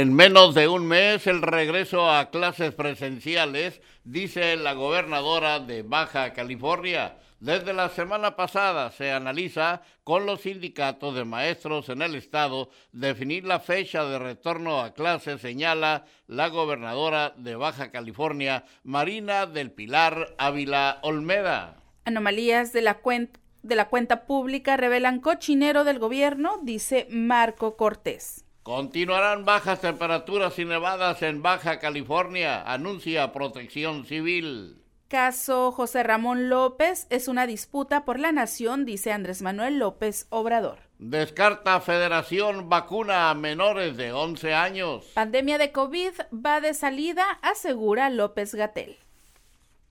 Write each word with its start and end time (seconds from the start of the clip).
En 0.00 0.14
menos 0.14 0.54
de 0.54 0.68
un 0.68 0.86
mes 0.86 1.26
el 1.26 1.42
regreso 1.42 2.08
a 2.08 2.30
clases 2.30 2.72
presenciales, 2.72 3.80
dice 4.04 4.56
la 4.56 4.74
gobernadora 4.74 5.58
de 5.58 5.82
Baja 5.82 6.32
California. 6.34 7.16
Desde 7.40 7.72
la 7.72 7.88
semana 7.88 8.36
pasada 8.36 8.92
se 8.92 9.10
analiza 9.10 9.82
con 10.04 10.24
los 10.24 10.42
sindicatos 10.42 11.16
de 11.16 11.24
maestros 11.24 11.88
en 11.88 12.02
el 12.02 12.14
estado 12.14 12.70
definir 12.92 13.44
la 13.44 13.58
fecha 13.58 14.04
de 14.04 14.20
retorno 14.20 14.82
a 14.82 14.94
clases, 14.94 15.40
señala 15.40 16.04
la 16.28 16.46
gobernadora 16.46 17.34
de 17.36 17.56
Baja 17.56 17.90
California, 17.90 18.66
Marina 18.84 19.46
del 19.46 19.72
Pilar 19.72 20.36
Ávila 20.38 21.00
Olmeda. 21.02 21.82
Anomalías 22.04 22.72
de 22.72 22.82
la 22.82 22.98
cuenta 22.98 23.40
de 23.64 23.74
la 23.74 23.88
cuenta 23.88 24.26
pública 24.26 24.76
revelan 24.76 25.18
cochinero 25.18 25.82
del 25.82 25.98
gobierno, 25.98 26.60
dice 26.62 27.08
Marco 27.10 27.76
Cortés. 27.76 28.44
Continuarán 28.68 29.46
bajas 29.46 29.80
temperaturas 29.80 30.58
y 30.58 30.66
nevadas 30.66 31.22
en 31.22 31.40
Baja 31.40 31.78
California, 31.78 32.60
anuncia 32.70 33.32
Protección 33.32 34.04
Civil. 34.04 34.76
Caso 35.08 35.72
José 35.72 36.02
Ramón 36.02 36.50
López 36.50 37.06
es 37.08 37.28
una 37.28 37.46
disputa 37.46 38.04
por 38.04 38.20
la 38.20 38.30
nación, 38.30 38.84
dice 38.84 39.10
Andrés 39.10 39.40
Manuel 39.40 39.78
López 39.78 40.26
Obrador. 40.28 40.80
Descarta 40.98 41.80
Federación 41.80 42.68
vacuna 42.68 43.30
a 43.30 43.34
menores 43.34 43.96
de 43.96 44.12
11 44.12 44.52
años. 44.52 45.06
Pandemia 45.14 45.56
de 45.56 45.72
COVID 45.72 46.12
va 46.30 46.60
de 46.60 46.74
salida, 46.74 47.24
asegura 47.40 48.10
López 48.10 48.54
Gatel. 48.54 48.98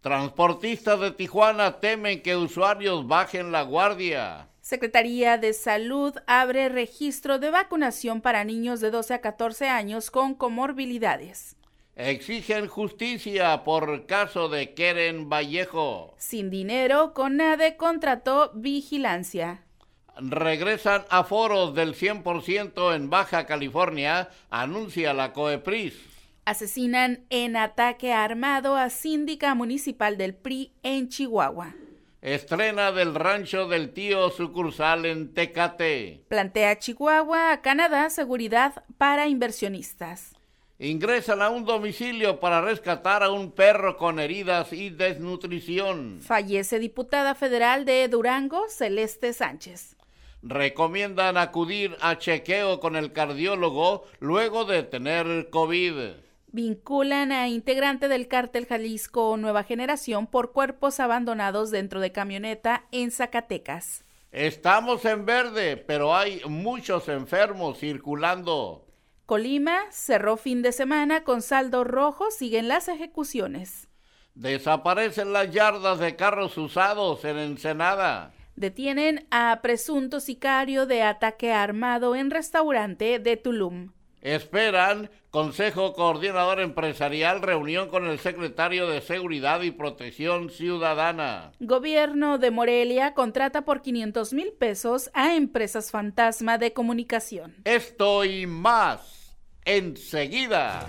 Transportistas 0.02 1.00
de 1.00 1.10
Tijuana 1.10 1.80
temen 1.80 2.22
que 2.22 2.38
usuarios 2.38 3.08
bajen 3.08 3.52
la 3.52 3.64
guardia. 3.64 4.50
Secretaría 4.68 5.38
de 5.38 5.54
Salud 5.54 6.14
abre 6.28 6.68
registro 6.68 7.40
de 7.40 7.52
vacunación 7.52 8.20
para 8.20 8.44
niños 8.44 8.82
de 8.82 8.92
12 8.92 9.14
a 9.14 9.22
14 9.22 9.70
años 9.70 10.12
con 10.12 10.36
comorbilidades. 10.36 11.56
Exigen 11.96 12.68
justicia 12.68 13.64
por 13.64 14.06
caso 14.08 14.50
de 14.50 14.74
Keren 14.74 15.30
Vallejo. 15.30 16.16
Sin 16.18 16.50
dinero, 16.50 17.14
CONADE 17.14 17.78
contrató 17.78 18.52
vigilancia. 18.56 19.64
Regresan 20.18 21.06
a 21.10 21.24
foros 21.24 21.74
del 21.74 21.96
100% 21.96 22.94
en 22.94 23.10
Baja 23.10 23.46
California, 23.46 24.28
anuncia 24.50 25.14
la 25.14 25.32
COEPRIS. 25.32 25.94
Asesinan 26.44 27.24
en 27.30 27.56
ataque 27.56 28.12
armado 28.12 28.76
a 28.76 28.90
síndica 28.90 29.56
municipal 29.56 30.18
del 30.18 30.36
PRI 30.36 30.74
en 30.84 31.08
Chihuahua. 31.08 31.74
Estrena 32.22 32.92
del 32.92 33.14
rancho 33.14 33.68
del 33.68 33.94
tío 33.94 34.32
sucursal 34.32 35.06
en 35.06 35.36
Tecate. 35.36 36.24
Plantea 36.28 36.80
Chihuahua 36.80 37.52
a 37.52 37.62
Canadá 37.62 38.10
seguridad 38.10 38.84
para 38.98 39.28
inversionistas. 39.28 40.34
Ingresan 40.80 41.44
a 41.44 41.50
un 41.52 41.64
domicilio 41.64 42.40
para 42.40 42.62
rescatar 42.62 43.22
a 43.22 43.30
un 43.30 43.52
perro 43.52 43.98
con 43.98 44.20
heridas 44.20 44.74
y 44.74 44.90
desnutrición. 44.90 46.20
Fallece 46.22 46.80
diputada 46.80 47.36
federal 47.36 47.86
de 47.86 48.08
Durango, 48.08 48.68
Celeste 48.68 49.32
Sánchez. 49.34 49.96
Recomiendan 50.42 51.38
acudir 51.38 51.98
a 52.02 52.18
chequeo 52.18 52.80
con 52.80 52.96
el 52.96 53.14
cardiólogo 53.14 54.06
luego 54.20 54.66
de 54.66 54.82
tener 54.82 55.50
COVID 55.52 56.27
vinculan 56.58 57.32
a 57.32 57.48
integrante 57.48 58.08
del 58.08 58.28
cártel 58.28 58.66
Jalisco 58.66 59.38
Nueva 59.38 59.62
Generación 59.62 60.26
por 60.26 60.54
cuerpos 60.54 61.00
abandonados 61.00 61.70
dentro 61.70 62.00
de 62.00 62.12
camioneta 62.12 62.86
en 62.92 63.12
Zacatecas. 63.12 64.04
Estamos 64.32 65.06
en 65.06 65.24
verde, 65.24 65.78
pero 65.78 66.16
hay 66.16 66.42
muchos 66.50 67.10
enfermos 67.10 67.78
circulando. 67.78 68.88
Colima 69.28 69.84
cerró 69.92 70.36
fin 70.36 70.64
de 70.64 70.72
semana 70.72 71.24
con 71.24 71.44
saldo 71.44 71.84
rojo, 71.84 72.32
siguen 72.32 72.68
las 72.68 72.88
ejecuciones. 72.88 73.88
Desaparecen 74.34 75.34
las 75.34 75.52
yardas 75.52 76.00
de 76.00 76.16
carros 76.16 76.58
usados 76.58 77.24
en 77.24 77.38
Ensenada. 77.38 78.34
Detienen 78.56 79.28
a 79.30 79.60
presunto 79.62 80.20
sicario 80.20 80.88
de 80.88 81.04
ataque 81.04 81.54
armado 81.54 82.16
en 82.16 82.32
restaurante 82.32 83.20
de 83.20 83.38
Tulum. 83.38 83.92
Esperan 84.22 85.12
Consejo 85.30 85.94
Coordinador 85.94 86.60
Empresarial, 86.60 87.42
reunión 87.42 87.90
con 87.90 88.08
el 88.08 88.18
secretario 88.18 88.88
de 88.88 89.02
Seguridad 89.02 89.62
y 89.62 89.70
Protección 89.70 90.50
Ciudadana. 90.50 91.52
Gobierno 91.60 92.40
de 92.40 92.50
Morelia 92.50 93.14
contrata 93.14 93.64
por 93.64 93.84
500 93.84 94.34
mil 94.34 94.54
pesos 94.54 95.12
a 95.14 95.36
empresas 95.36 95.92
fantasma 95.92 96.58
de 96.58 96.74
comunicación. 96.74 97.56
Esto 97.64 98.26
y 98.26 98.48
más 98.48 99.38
enseguida. 99.66 100.88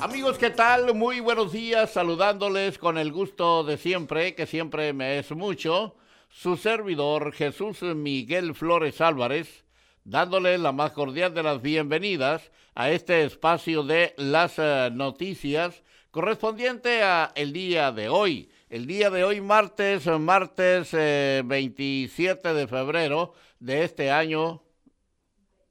Amigos, 0.00 0.38
¿qué 0.38 0.50
tal? 0.50 0.94
Muy 0.94 1.20
buenos 1.20 1.52
días, 1.52 1.92
saludándoles 1.92 2.78
con 2.78 2.96
el 2.96 3.12
gusto 3.12 3.64
de 3.64 3.76
siempre, 3.76 4.34
que 4.34 4.46
siempre 4.46 4.92
me 4.92 5.18
es 5.18 5.30
mucho 5.32 5.96
su 6.34 6.56
servidor 6.56 7.32
Jesús 7.32 7.80
Miguel 7.82 8.56
Flores 8.56 9.00
Álvarez, 9.00 9.64
dándole 10.02 10.58
la 10.58 10.72
más 10.72 10.90
cordial 10.90 11.32
de 11.32 11.44
las 11.44 11.62
bienvenidas 11.62 12.50
a 12.74 12.90
este 12.90 13.22
espacio 13.22 13.84
de 13.84 14.14
las 14.16 14.58
eh, 14.58 14.90
noticias 14.92 15.84
correspondiente 16.10 17.04
a 17.04 17.30
el 17.36 17.52
día 17.52 17.92
de 17.92 18.08
hoy. 18.08 18.50
El 18.68 18.86
día 18.86 19.10
de 19.10 19.22
hoy, 19.22 19.40
martes, 19.40 20.06
martes 20.06 20.90
27 20.90 22.48
eh, 22.48 22.52
de 22.52 22.66
febrero 22.66 23.32
de 23.60 23.84
este 23.84 24.10
año 24.10 24.64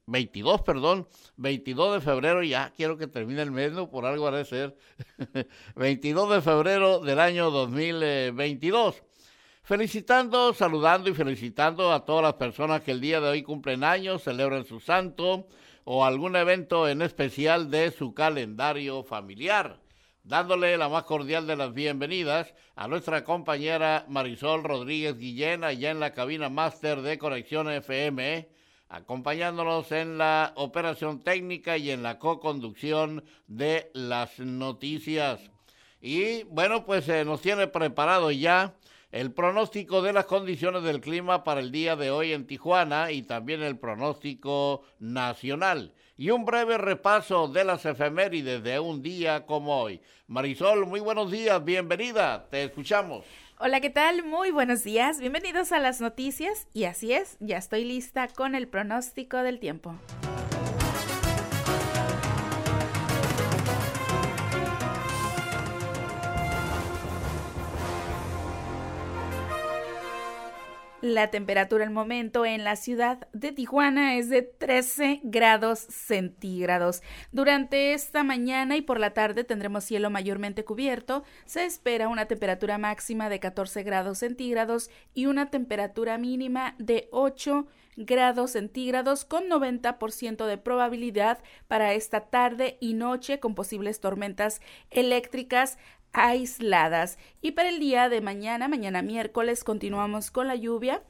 22, 0.05 0.61
perdón, 0.61 1.09
22 1.35 1.95
de 1.95 2.01
febrero, 2.01 2.41
ya 2.41 2.71
quiero 2.73 2.97
que 2.97 3.07
termine 3.07 3.41
el 3.41 3.51
mes, 3.51 3.73
¿no? 3.73 3.89
Por 3.89 4.05
algo 4.05 4.27
haré 4.27 4.45
ser. 4.45 4.77
22 5.75 6.31
de 6.31 6.41
febrero 6.41 6.99
del 6.99 7.19
año 7.19 7.51
2022 7.51 9.03
felicitando, 9.63 10.53
saludando 10.53 11.09
y 11.09 11.13
felicitando 11.13 11.93
a 11.93 12.03
todas 12.03 12.23
las 12.23 12.33
personas 12.33 12.81
que 12.81 12.91
el 12.91 13.01
día 13.01 13.21
de 13.21 13.29
hoy 13.29 13.43
cumplen 13.43 13.83
años, 13.83 14.23
celebran 14.23 14.65
su 14.65 14.79
santo 14.79 15.47
o 15.85 16.05
algún 16.05 16.35
evento 16.35 16.87
en 16.87 17.01
especial 17.01 17.71
de 17.71 17.91
su 17.91 18.13
calendario 18.13 19.03
familiar. 19.03 19.79
Dándole 20.25 20.77
la 20.77 20.87
más 20.87 21.03
cordial 21.03 21.47
de 21.47 21.55
las 21.55 21.73
bienvenidas 21.73 22.53
a 22.75 22.87
nuestra 22.87 23.23
compañera 23.23 24.05
Marisol 24.07 24.63
Rodríguez 24.63 25.17
Guillén, 25.17 25.63
allá 25.63 25.91
en 25.91 25.99
la 25.99 26.13
cabina 26.13 26.49
máster 26.49 27.01
de 27.01 27.17
Conexión 27.17 27.69
FM, 27.69 28.47
acompañándonos 28.87 29.91
en 29.91 30.17
la 30.17 30.53
operación 30.55 31.21
técnica 31.21 31.77
y 31.77 31.91
en 31.91 32.03
la 32.03 32.19
co-conducción 32.19 33.23
de 33.47 33.91
las 33.93 34.39
noticias. 34.39 35.41
Y 35.99 36.43
bueno, 36.43 36.85
pues 36.85 37.05
se 37.05 37.25
nos 37.25 37.41
tiene 37.41 37.67
preparado 37.67 38.31
ya 38.31 38.75
el 39.13 39.31
pronóstico 39.31 40.01
de 40.01 40.11
las 40.11 40.25
condiciones 40.25 40.81
del 40.81 40.99
clima 40.99 41.43
para 41.43 41.59
el 41.59 41.71
día 41.71 41.95
de 41.95 42.09
hoy 42.09 42.33
en 42.33 42.47
Tijuana 42.47 43.11
y 43.11 43.21
también 43.21 43.61
el 43.61 43.77
pronóstico 43.77 44.81
nacional. 44.97 45.93
Y 46.17 46.31
un 46.31 46.45
breve 46.45 46.79
repaso 46.79 47.47
de 47.47 47.63
las 47.63 47.85
efemérides 47.85 48.63
de 48.63 48.79
un 48.79 49.03
día 49.03 49.45
como 49.45 49.79
hoy. 49.79 50.01
Marisol, 50.25 50.87
muy 50.87 50.99
buenos 50.99 51.29
días, 51.29 51.63
bienvenida, 51.63 52.47
te 52.49 52.63
escuchamos. 52.63 53.23
Hola, 53.59 53.81
¿qué 53.81 53.91
tal? 53.91 54.25
Muy 54.25 54.49
buenos 54.49 54.83
días, 54.83 55.19
bienvenidos 55.19 55.71
a 55.71 55.79
las 55.79 56.01
noticias 56.01 56.67
y 56.73 56.85
así 56.85 57.13
es, 57.13 57.37
ya 57.39 57.57
estoy 57.57 57.85
lista 57.85 58.27
con 58.29 58.55
el 58.55 58.67
pronóstico 58.67 59.37
del 59.37 59.59
tiempo. 59.59 59.95
La 71.03 71.29
temperatura 71.31 71.83
al 71.83 71.91
momento 71.91 72.45
en 72.45 72.63
la 72.63 72.77
ciudad 72.77 73.27
de 73.33 73.51
Tijuana 73.51 74.15
es 74.15 74.29
de 74.29 74.41
13 74.41 75.19
grados 75.23 75.79
centígrados. 75.79 77.01
Durante 77.33 77.91
esta 77.91 78.23
mañana 78.23 78.77
y 78.77 78.81
por 78.83 79.01
la 79.01 79.13
tarde 79.13 79.43
tendremos 79.43 79.83
cielo 79.83 80.09
mayormente 80.09 80.63
cubierto. 80.63 81.25
Se 81.43 81.65
espera 81.65 82.07
una 82.07 82.27
temperatura 82.27 82.77
máxima 82.77 83.27
de 83.27 83.41
14 83.41 83.83
grados 83.83 84.19
centígrados 84.19 84.89
y 85.13 85.25
una 85.25 85.49
temperatura 85.49 86.17
mínima 86.17 86.73
de 86.79 87.09
8 87.11 87.67
grados 87.97 88.51
centígrados 88.51 89.25
con 89.25 89.49
90% 89.49 90.45
de 90.45 90.57
probabilidad 90.57 91.39
para 91.67 91.93
esta 91.93 92.29
tarde 92.29 92.77
y 92.79 92.93
noche 92.93 93.41
con 93.41 93.55
posibles 93.55 93.99
tormentas 93.99 94.61
eléctricas 94.89 95.77
aisladas. 96.13 97.17
Y 97.41 97.51
para 97.51 97.69
el 97.69 97.79
día 97.79 98.07
de 98.07 98.21
mañana, 98.21 98.67
mañana 98.67 99.01
miércoles, 99.01 99.63
continuamos 99.63 100.31
con 100.31 100.47
la 100.47 100.55
lluvia. 100.55 101.01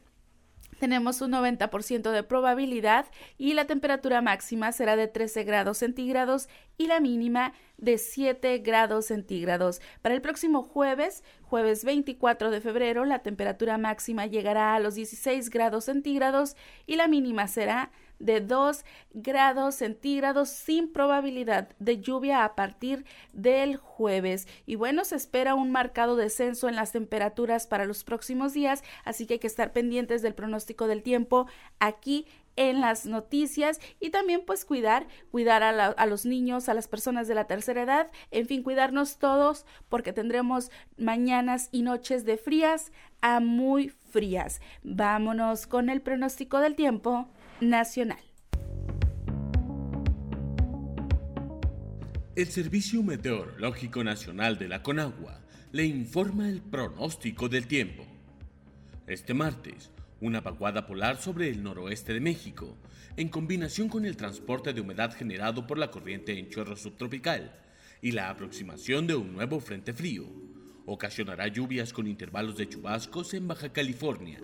Tenemos 0.79 1.21
un 1.21 1.31
90% 1.31 2.11
de 2.11 2.23
probabilidad 2.23 3.05
y 3.37 3.53
la 3.53 3.65
temperatura 3.65 4.21
máxima 4.21 4.71
será 4.71 4.95
de 4.95 5.07
13 5.07 5.43
grados 5.43 5.77
centígrados 5.77 6.49
y 6.77 6.87
la 6.87 6.99
mínima 6.99 7.53
de 7.77 7.97
7 7.97 8.57
grados 8.57 9.05
centígrados. 9.05 9.81
Para 10.01 10.15
el 10.15 10.21
próximo 10.21 10.61
jueves, 10.63 11.23
jueves 11.43 11.85
24 11.85 12.51
de 12.51 12.59
febrero, 12.59 13.05
la 13.05 13.19
temperatura 13.19 13.77
máxima 13.77 14.25
llegará 14.25 14.75
a 14.75 14.79
los 14.79 14.95
16 14.95 15.49
grados 15.49 15.85
centígrados 15.85 16.57
y 16.85 16.95
la 16.95 17.07
mínima 17.07 17.47
será 17.47 17.91
de 18.23 18.41
2 18.41 18.85
grados 19.13 19.75
centígrados 19.75 20.49
sin 20.49 20.91
probabilidad 20.91 21.69
de 21.79 21.99
lluvia 21.99 22.45
a 22.45 22.55
partir 22.55 23.05
del 23.33 23.75
jueves. 23.75 24.47
Y 24.65 24.75
bueno, 24.75 25.03
se 25.03 25.15
espera 25.15 25.55
un 25.55 25.71
marcado 25.71 26.15
descenso 26.15 26.69
en 26.69 26.75
las 26.75 26.91
temperaturas 26.91 27.67
para 27.67 27.85
los 27.85 28.03
próximos 28.03 28.53
días, 28.53 28.83
así 29.03 29.27
que 29.27 29.35
hay 29.35 29.39
que 29.39 29.47
estar 29.47 29.73
pendientes 29.73 30.21
del 30.21 30.33
pronóstico 30.33 30.87
del 30.87 31.03
tiempo 31.03 31.47
aquí 31.79 32.25
en 32.55 32.81
las 32.81 33.05
noticias 33.05 33.79
y 33.99 34.11
también 34.11 34.43
pues 34.45 34.63
cuidar, 34.63 35.07
cuidar 35.31 35.63
a, 35.63 35.87
a, 35.87 36.05
los 36.05 36.25
niños, 36.25 36.69
a 36.69 36.73
las 36.73 36.87
personas 36.87 37.27
de 37.27 37.35
la 37.35 37.45
tercera 37.45 37.81
edad, 37.81 38.11
en 38.31 38.45
fin, 38.45 38.63
cuidarnos 38.63 39.17
todos 39.17 39.65
porque 39.89 40.13
tendremos 40.13 40.69
mañanas 40.97 41.69
y 41.71 41.81
noches 41.81 42.25
de 42.25 42.37
frías 42.37 42.91
a 43.21 43.39
muy 43.39 43.89
frías. 44.11 44.61
Vámonos 44.83 45.65
con 45.65 45.89
el 45.89 46.01
pronóstico 46.01 46.59
del 46.59 46.75
tiempo 46.75 47.27
nacional. 47.69 48.19
El 52.35 52.47
Servicio 52.47 53.03
Meteorológico 53.03 54.03
Nacional 54.03 54.57
de 54.57 54.67
la 54.67 54.81
Conagua 54.81 55.39
le 55.71 55.85
informa 55.85 56.49
el 56.49 56.61
pronóstico 56.61 57.47
del 57.47 57.67
tiempo. 57.67 58.05
Este 59.05 59.33
martes, 59.33 59.91
una 60.19 60.41
vaguada 60.41 60.87
polar 60.87 61.21
sobre 61.21 61.49
el 61.49 61.61
noroeste 61.61 62.13
de 62.13 62.19
México, 62.19 62.77
en 63.17 63.29
combinación 63.29 63.89
con 63.89 64.05
el 64.05 64.17
transporte 64.17 64.73
de 64.73 64.81
humedad 64.81 65.13
generado 65.13 65.67
por 65.67 65.77
la 65.77 65.91
corriente 65.91 66.39
en 66.39 66.49
chorro 66.49 66.75
subtropical 66.75 67.53
y 68.01 68.11
la 68.11 68.29
aproximación 68.29 69.05
de 69.05 69.15
un 69.15 69.33
nuevo 69.33 69.59
frente 69.59 69.93
frío, 69.93 70.25
ocasionará 70.85 71.47
lluvias 71.47 71.93
con 71.93 72.07
intervalos 72.07 72.57
de 72.57 72.67
chubascos 72.67 73.33
en 73.33 73.47
Baja 73.47 73.71
California, 73.71 74.39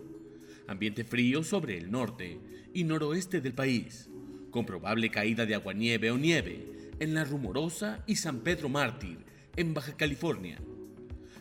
ambiente 0.70 1.04
frío 1.04 1.44
sobre 1.44 1.78
el 1.78 1.90
norte 1.90 2.40
y 2.74 2.84
noroeste 2.84 3.42
del 3.42 3.54
país, 3.54 4.08
con 4.52 4.66
probable 4.66 5.10
caída 5.10 5.46
de 5.48 5.56
aguanieve 5.56 6.12
o 6.12 6.18
nieve 6.18 6.92
en 7.00 7.16
La 7.16 7.24
Rumorosa 7.24 8.04
y 8.06 8.18
San 8.18 8.42
Pedro 8.42 8.70
Mártir, 8.70 9.18
en 9.56 9.74
Baja 9.74 9.98
California, 9.98 10.60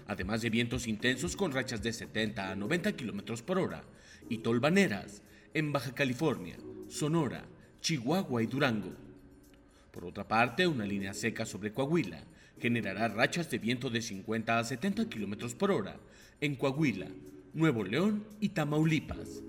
además 0.06 0.40
de 0.40 0.48
vientos 0.48 0.88
intensos 0.88 1.36
con 1.36 1.52
rachas 1.52 1.82
de 1.82 1.92
70 1.92 2.50
a 2.50 2.56
90 2.56 2.96
km 2.96 3.42
por 3.42 3.58
hora 3.58 3.84
y 4.30 4.38
tolvaneras 4.38 5.22
en 5.52 5.72
Baja 5.72 5.94
California, 5.94 6.56
Sonora, 6.88 7.44
Chihuahua 7.82 8.42
y 8.42 8.46
Durango. 8.46 8.92
Por 9.92 10.06
otra 10.06 10.26
parte, 10.26 10.66
una 10.66 10.86
línea 10.86 11.12
seca 11.12 11.44
sobre 11.44 11.72
Coahuila 11.72 12.24
generará 12.58 13.08
rachas 13.08 13.50
de 13.50 13.58
viento 13.58 13.90
de 13.90 14.00
50 14.00 14.58
a 14.58 14.64
70 14.64 15.08
km 15.08 15.54
por 15.54 15.70
hora 15.70 15.96
en 16.40 16.56
Coahuila, 16.56 17.08
Nuevo 17.54 17.84
León 17.84 18.24
y 18.40 18.50
Tamaulipas, 18.50 19.42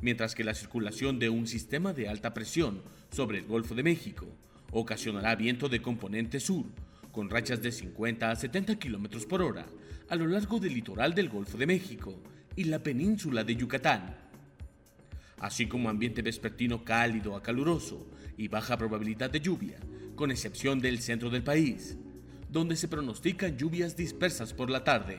mientras 0.00 0.34
que 0.34 0.44
la 0.44 0.54
circulación 0.54 1.18
de 1.18 1.28
un 1.28 1.46
sistema 1.46 1.92
de 1.92 2.08
alta 2.08 2.32
presión 2.32 2.82
sobre 3.10 3.38
el 3.38 3.46
Golfo 3.46 3.74
de 3.74 3.82
México 3.82 4.26
ocasionará 4.70 5.34
viento 5.34 5.68
de 5.68 5.82
componente 5.82 6.40
sur 6.40 6.66
con 7.12 7.30
rachas 7.30 7.62
de 7.62 7.72
50 7.72 8.30
a 8.30 8.36
70 8.36 8.78
km 8.78 9.26
por 9.26 9.42
hora 9.42 9.66
a 10.08 10.16
lo 10.16 10.26
largo 10.26 10.58
del 10.58 10.74
litoral 10.74 11.14
del 11.14 11.28
Golfo 11.28 11.56
de 11.56 11.66
México 11.66 12.20
y 12.56 12.64
la 12.64 12.80
península 12.80 13.44
de 13.44 13.56
Yucatán, 13.56 14.16
así 15.38 15.66
como 15.66 15.88
ambiente 15.88 16.22
vespertino 16.22 16.84
cálido 16.84 17.36
a 17.36 17.42
caluroso 17.42 18.06
y 18.36 18.48
baja 18.48 18.76
probabilidad 18.76 19.30
de 19.30 19.40
lluvia, 19.40 19.78
con 20.14 20.30
excepción 20.30 20.80
del 20.80 21.00
centro 21.00 21.30
del 21.30 21.42
país, 21.42 21.96
donde 22.48 22.76
se 22.76 22.88
pronostican 22.88 23.56
lluvias 23.56 23.96
dispersas 23.96 24.52
por 24.52 24.70
la 24.70 24.84
tarde. 24.84 25.18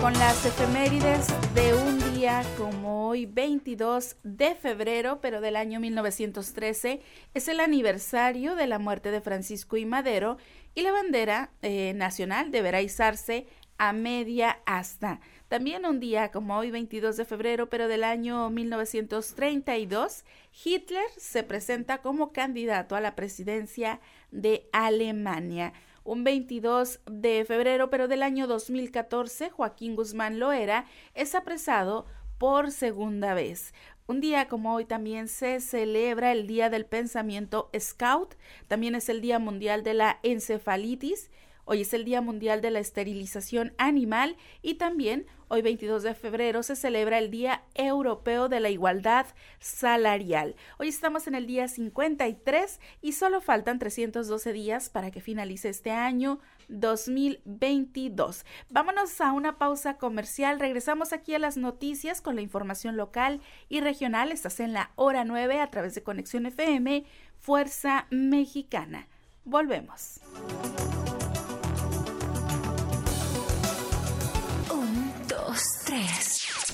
Con 0.00 0.14
las 0.14 0.46
efemérides 0.46 1.26
de 1.54 1.74
un 1.74 2.14
día 2.14 2.42
como 2.56 3.08
hoy, 3.08 3.26
22 3.26 4.16
de 4.22 4.54
febrero, 4.54 5.20
pero 5.20 5.42
del 5.42 5.56
año 5.56 5.78
1913. 5.78 7.02
Es 7.34 7.48
el 7.48 7.60
aniversario 7.60 8.54
de 8.54 8.66
la 8.66 8.78
muerte 8.78 9.10
de 9.10 9.20
Francisco 9.20 9.76
y 9.76 9.84
Madero 9.84 10.38
y 10.74 10.82
la 10.82 10.92
bandera 10.92 11.50
eh, 11.60 11.92
nacional 11.94 12.50
deberá 12.50 12.80
izarse 12.80 13.46
a 13.76 13.92
media 13.92 14.60
asta. 14.64 15.20
También 15.48 15.84
un 15.84 16.00
día 16.00 16.30
como 16.30 16.56
hoy, 16.56 16.70
22 16.70 17.18
de 17.18 17.24
febrero, 17.26 17.68
pero 17.68 17.86
del 17.86 18.04
año 18.04 18.48
1932, 18.48 20.24
Hitler 20.64 21.04
se 21.18 21.42
presenta 21.42 21.98
como 21.98 22.32
candidato 22.32 22.96
a 22.96 23.00
la 23.00 23.16
presidencia 23.16 24.00
de 24.30 24.68
Alemania 24.72 25.74
un 26.04 26.24
22 26.24 27.00
de 27.06 27.44
febrero, 27.44 27.90
pero 27.90 28.08
del 28.08 28.22
año 28.22 28.46
2014, 28.46 29.50
Joaquín 29.50 29.96
Guzmán 29.96 30.38
Loera 30.38 30.86
es 31.14 31.34
apresado 31.34 32.06
por 32.38 32.70
segunda 32.70 33.34
vez. 33.34 33.74
Un 34.06 34.20
día 34.20 34.48
como 34.48 34.74
hoy 34.74 34.86
también 34.86 35.28
se 35.28 35.60
celebra 35.60 36.32
el 36.32 36.46
Día 36.46 36.68
del 36.68 36.84
Pensamiento 36.84 37.70
Scout, 37.78 38.34
también 38.66 38.94
es 38.94 39.08
el 39.08 39.20
Día 39.20 39.38
Mundial 39.38 39.84
de 39.84 39.94
la 39.94 40.18
Encefalitis, 40.22 41.30
hoy 41.64 41.82
es 41.82 41.94
el 41.94 42.04
Día 42.04 42.20
Mundial 42.20 42.60
de 42.60 42.72
la 42.72 42.80
Esterilización 42.80 43.72
Animal 43.78 44.36
y 44.62 44.74
también 44.74 45.26
Hoy 45.52 45.62
22 45.62 46.04
de 46.04 46.14
febrero 46.14 46.62
se 46.62 46.76
celebra 46.76 47.18
el 47.18 47.28
Día 47.28 47.64
Europeo 47.74 48.48
de 48.48 48.60
la 48.60 48.70
Igualdad 48.70 49.26
Salarial. 49.58 50.54
Hoy 50.78 50.86
estamos 50.86 51.26
en 51.26 51.34
el 51.34 51.48
día 51.48 51.66
53 51.66 52.78
y 53.02 53.14
solo 53.14 53.40
faltan 53.40 53.80
312 53.80 54.52
días 54.52 54.90
para 54.90 55.10
que 55.10 55.20
finalice 55.20 55.68
este 55.68 55.90
año 55.90 56.38
2022. 56.68 58.46
Vámonos 58.68 59.20
a 59.20 59.32
una 59.32 59.58
pausa 59.58 59.98
comercial. 59.98 60.60
Regresamos 60.60 61.12
aquí 61.12 61.34
a 61.34 61.40
las 61.40 61.56
noticias 61.56 62.20
con 62.20 62.36
la 62.36 62.42
información 62.42 62.96
local 62.96 63.40
y 63.68 63.80
regional. 63.80 64.30
Estás 64.30 64.60
en 64.60 64.72
la 64.72 64.92
hora 64.94 65.24
9 65.24 65.60
a 65.60 65.68
través 65.68 65.96
de 65.96 66.04
Conexión 66.04 66.46
FM, 66.46 67.04
Fuerza 67.40 68.06
Mexicana. 68.10 69.08
Volvemos. 69.44 70.20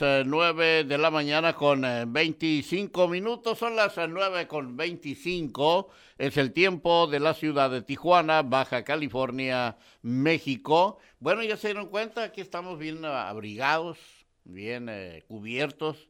Las 0.00 0.26
9 0.26 0.80
eh, 0.80 0.84
de 0.84 0.98
la 0.98 1.10
mañana 1.10 1.54
con 1.54 1.82
25 1.82 3.04
eh, 3.04 3.08
minutos, 3.08 3.58
son 3.58 3.76
las 3.76 3.96
9 3.96 4.42
eh, 4.42 4.46
con 4.46 4.76
25, 4.76 5.88
es 6.18 6.36
el 6.36 6.52
tiempo 6.52 7.06
de 7.06 7.20
la 7.20 7.34
ciudad 7.34 7.70
de 7.70 7.82
Tijuana, 7.82 8.42
Baja 8.42 8.84
California, 8.84 9.76
México. 10.02 10.98
Bueno, 11.20 11.42
ya 11.42 11.56
se 11.56 11.68
dieron 11.68 11.88
cuenta, 11.88 12.24
aquí 12.24 12.40
estamos 12.40 12.78
bien 12.78 13.04
abrigados, 13.04 13.98
bien 14.44 14.90
cubiertos, 15.28 16.08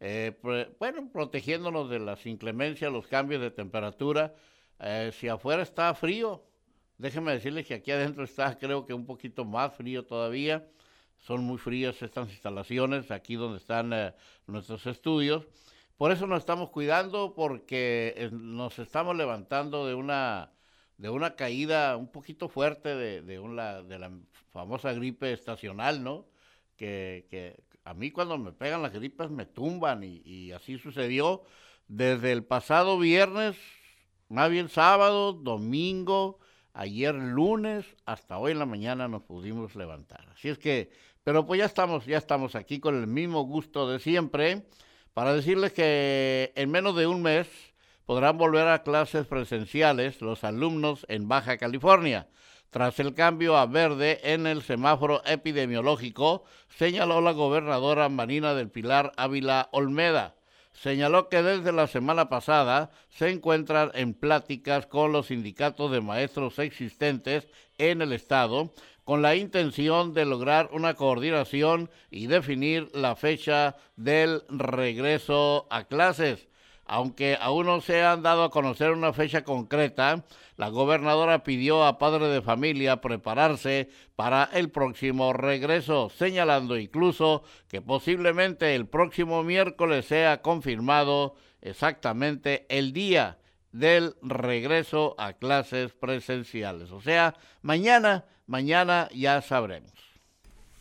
eh, 0.00 0.32
bueno, 0.78 1.10
protegiéndonos 1.12 1.90
de 1.90 1.98
las 1.98 2.24
inclemencias, 2.24 2.90
los 2.90 3.06
cambios 3.06 3.42
de 3.42 3.50
temperatura. 3.50 4.34
Eh, 4.80 5.10
si 5.12 5.28
afuera 5.28 5.62
está 5.62 5.94
frío, 5.94 6.42
déjenme 6.96 7.32
decirles 7.32 7.66
que 7.66 7.74
aquí 7.74 7.90
adentro 7.90 8.24
está 8.24 8.58
creo 8.58 8.86
que 8.86 8.94
un 8.94 9.04
poquito 9.04 9.44
más 9.44 9.74
frío 9.74 10.04
todavía. 10.06 10.66
Son 11.20 11.44
muy 11.44 11.58
frías 11.58 12.02
estas 12.02 12.30
instalaciones, 12.30 13.10
aquí 13.10 13.36
donde 13.36 13.58
están 13.58 13.92
eh, 13.92 14.14
nuestros 14.46 14.86
estudios. 14.86 15.46
Por 15.96 16.12
eso 16.12 16.26
nos 16.26 16.40
estamos 16.40 16.70
cuidando, 16.70 17.34
porque 17.34 18.30
nos 18.32 18.78
estamos 18.78 19.16
levantando 19.16 19.86
de 19.86 19.94
una, 19.94 20.52
de 20.96 21.10
una 21.10 21.36
caída 21.36 21.96
un 21.96 22.10
poquito 22.10 22.48
fuerte 22.48 22.94
de, 22.96 23.22
de, 23.22 23.38
una, 23.38 23.82
de 23.82 23.98
la 23.98 24.10
famosa 24.50 24.92
gripe 24.92 25.32
estacional, 25.32 26.02
¿no? 26.02 26.26
Que, 26.76 27.26
que, 27.30 27.62
a 27.84 27.94
mí 27.94 28.10
cuando 28.10 28.38
me 28.38 28.52
pegan 28.52 28.82
las 28.82 28.92
gripas 28.92 29.30
me 29.30 29.46
tumban 29.46 30.02
y, 30.04 30.52
así 30.52 30.78
sucedió 30.78 31.42
desde 31.88 32.32
el 32.32 32.44
pasado 32.44 32.98
viernes, 32.98 33.56
más 34.28 34.50
bien 34.50 34.68
sábado, 34.68 35.32
domingo, 35.32 36.38
ayer 36.72 37.14
lunes, 37.14 37.84
hasta 38.04 38.38
hoy 38.38 38.52
en 38.52 38.60
la 38.60 38.66
mañana 38.66 39.08
nos 39.08 39.22
pudimos 39.22 39.74
levantar. 39.74 40.28
Así 40.32 40.48
es 40.48 40.58
que, 40.58 40.90
pero 41.24 41.46
pues 41.46 41.58
ya 41.58 41.66
estamos, 41.66 42.06
ya 42.06 42.18
estamos 42.18 42.54
aquí 42.54 42.80
con 42.80 42.96
el 42.96 43.06
mismo 43.06 43.42
gusto 43.42 43.90
de 43.90 43.98
siempre 43.98 44.66
para 45.14 45.34
decirles 45.34 45.72
que 45.72 46.52
en 46.56 46.70
menos 46.70 46.96
de 46.96 47.06
un 47.06 47.22
mes 47.22 47.48
podrán 48.06 48.38
volver 48.38 48.68
a 48.68 48.82
clases 48.82 49.26
presenciales 49.26 50.20
los 50.20 50.44
alumnos 50.44 51.06
en 51.08 51.28
Baja 51.28 51.58
California. 51.58 52.28
Tras 52.70 53.00
el 53.00 53.14
cambio 53.14 53.56
a 53.56 53.66
verde 53.66 54.20
en 54.22 54.46
el 54.46 54.62
semáforo 54.62 55.22
epidemiológico, 55.26 56.44
señaló 56.68 57.20
la 57.20 57.32
gobernadora 57.32 58.08
Marina 58.08 58.54
del 58.54 58.70
Pilar 58.70 59.12
Ávila 59.16 59.68
Olmeda. 59.72 60.36
Señaló 60.72 61.28
que 61.28 61.42
desde 61.42 61.72
la 61.72 61.88
semana 61.88 62.28
pasada 62.28 62.90
se 63.08 63.28
encuentran 63.28 63.90
en 63.94 64.14
pláticas 64.14 64.86
con 64.86 65.12
los 65.12 65.26
sindicatos 65.26 65.90
de 65.90 66.00
maestros 66.00 66.58
existentes 66.60 67.48
en 67.76 68.02
el 68.02 68.12
Estado 68.12 68.72
con 69.04 69.22
la 69.22 69.34
intención 69.36 70.14
de 70.14 70.24
lograr 70.24 70.70
una 70.72 70.94
coordinación 70.94 71.90
y 72.10 72.26
definir 72.26 72.88
la 72.94 73.16
fecha 73.16 73.76
del 73.96 74.42
regreso 74.48 75.66
a 75.70 75.84
clases. 75.84 76.48
Aunque 76.86 77.38
aún 77.40 77.66
no 77.66 77.80
se 77.80 78.02
han 78.02 78.22
dado 78.22 78.42
a 78.42 78.50
conocer 78.50 78.90
una 78.90 79.12
fecha 79.12 79.44
concreta, 79.44 80.24
la 80.56 80.68
gobernadora 80.68 81.44
pidió 81.44 81.84
a 81.84 81.98
padres 81.98 82.32
de 82.32 82.42
familia 82.42 83.00
prepararse 83.00 83.88
para 84.16 84.50
el 84.52 84.70
próximo 84.70 85.32
regreso, 85.32 86.10
señalando 86.10 86.76
incluso 86.76 87.44
que 87.68 87.80
posiblemente 87.80 88.74
el 88.74 88.86
próximo 88.86 89.44
miércoles 89.44 90.06
sea 90.06 90.42
confirmado 90.42 91.36
exactamente 91.62 92.66
el 92.68 92.92
día 92.92 93.38
del 93.72 94.14
regreso 94.22 95.14
a 95.18 95.34
clases 95.34 95.92
presenciales. 95.92 96.90
O 96.90 97.00
sea, 97.00 97.34
mañana, 97.62 98.24
mañana 98.46 99.08
ya 99.14 99.40
sabremos. 99.42 99.92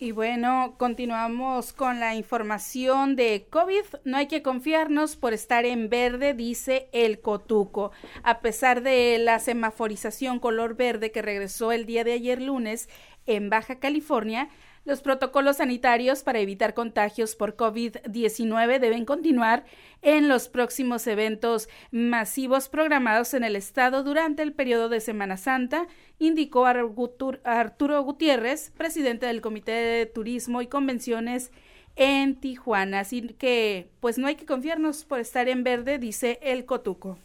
Y 0.02 0.14
bueno, 0.14 0.76
continuamos 0.78 1.74
con 1.74 2.00
la 2.00 2.16
información 2.16 3.18
de 3.18 3.48
COVID. 3.50 3.84
No 4.06 4.16
hay 4.16 4.28
que 4.28 4.42
confiarnos 4.42 5.18
por 5.18 5.34
estar 5.34 5.66
en 5.66 5.90
verde, 5.90 6.34
dice 6.34 6.88
el 6.94 7.20
Cotuco. 7.20 7.92
A 8.24 8.40
pesar 8.40 8.82
de 8.82 9.18
la 9.20 9.40
semaforización 9.40 10.40
color 10.40 10.78
verde 10.78 11.12
que 11.12 11.22
regresó 11.22 11.74
el 11.74 11.86
día 11.86 12.06
de 12.06 12.14
ayer 12.14 12.42
lunes 12.42 12.88
en 13.26 13.50
Baja 13.50 13.80
California, 13.80 14.48
los 14.86 15.02
protocolos 15.02 15.58
sanitarios 15.58 16.24
para 16.24 16.40
evitar 16.40 16.74
contagios 16.74 17.36
por 17.36 17.56
COVID-19 17.56 18.80
deben 18.80 19.06
continuar 19.06 19.66
en 20.02 20.28
los 20.28 20.50
próximos 20.50 21.06
eventos 21.08 21.70
masivos 21.92 22.70
programados 22.70 23.34
en 23.34 23.44
el 23.44 23.56
estado 23.56 24.04
durante 24.04 24.44
el 24.44 24.54
periodo 24.54 24.90
de 24.90 25.02
Semana 25.02 25.38
Santa, 25.38 25.88
indicó 26.18 26.66
Arturo 26.66 28.04
Gutiérrez, 28.04 28.72
presidente 28.78 29.26
del 29.26 29.42
Comité 29.42 29.72
de 29.72 30.06
Turismo 30.06 30.62
y 30.62 30.68
Convenciones 30.68 31.52
en 31.96 32.40
Tijuana. 32.40 33.02
Así 33.02 33.22
que, 33.38 33.90
pues 34.00 34.18
no 34.18 34.28
hay 34.28 34.36
que 34.36 34.46
confiarnos 34.46 35.06
por 35.06 35.20
estar 35.20 35.50
en 35.50 35.64
verde, 35.64 36.00
dice 36.00 36.40
el 36.42 36.66
Cotuco. 36.66 37.20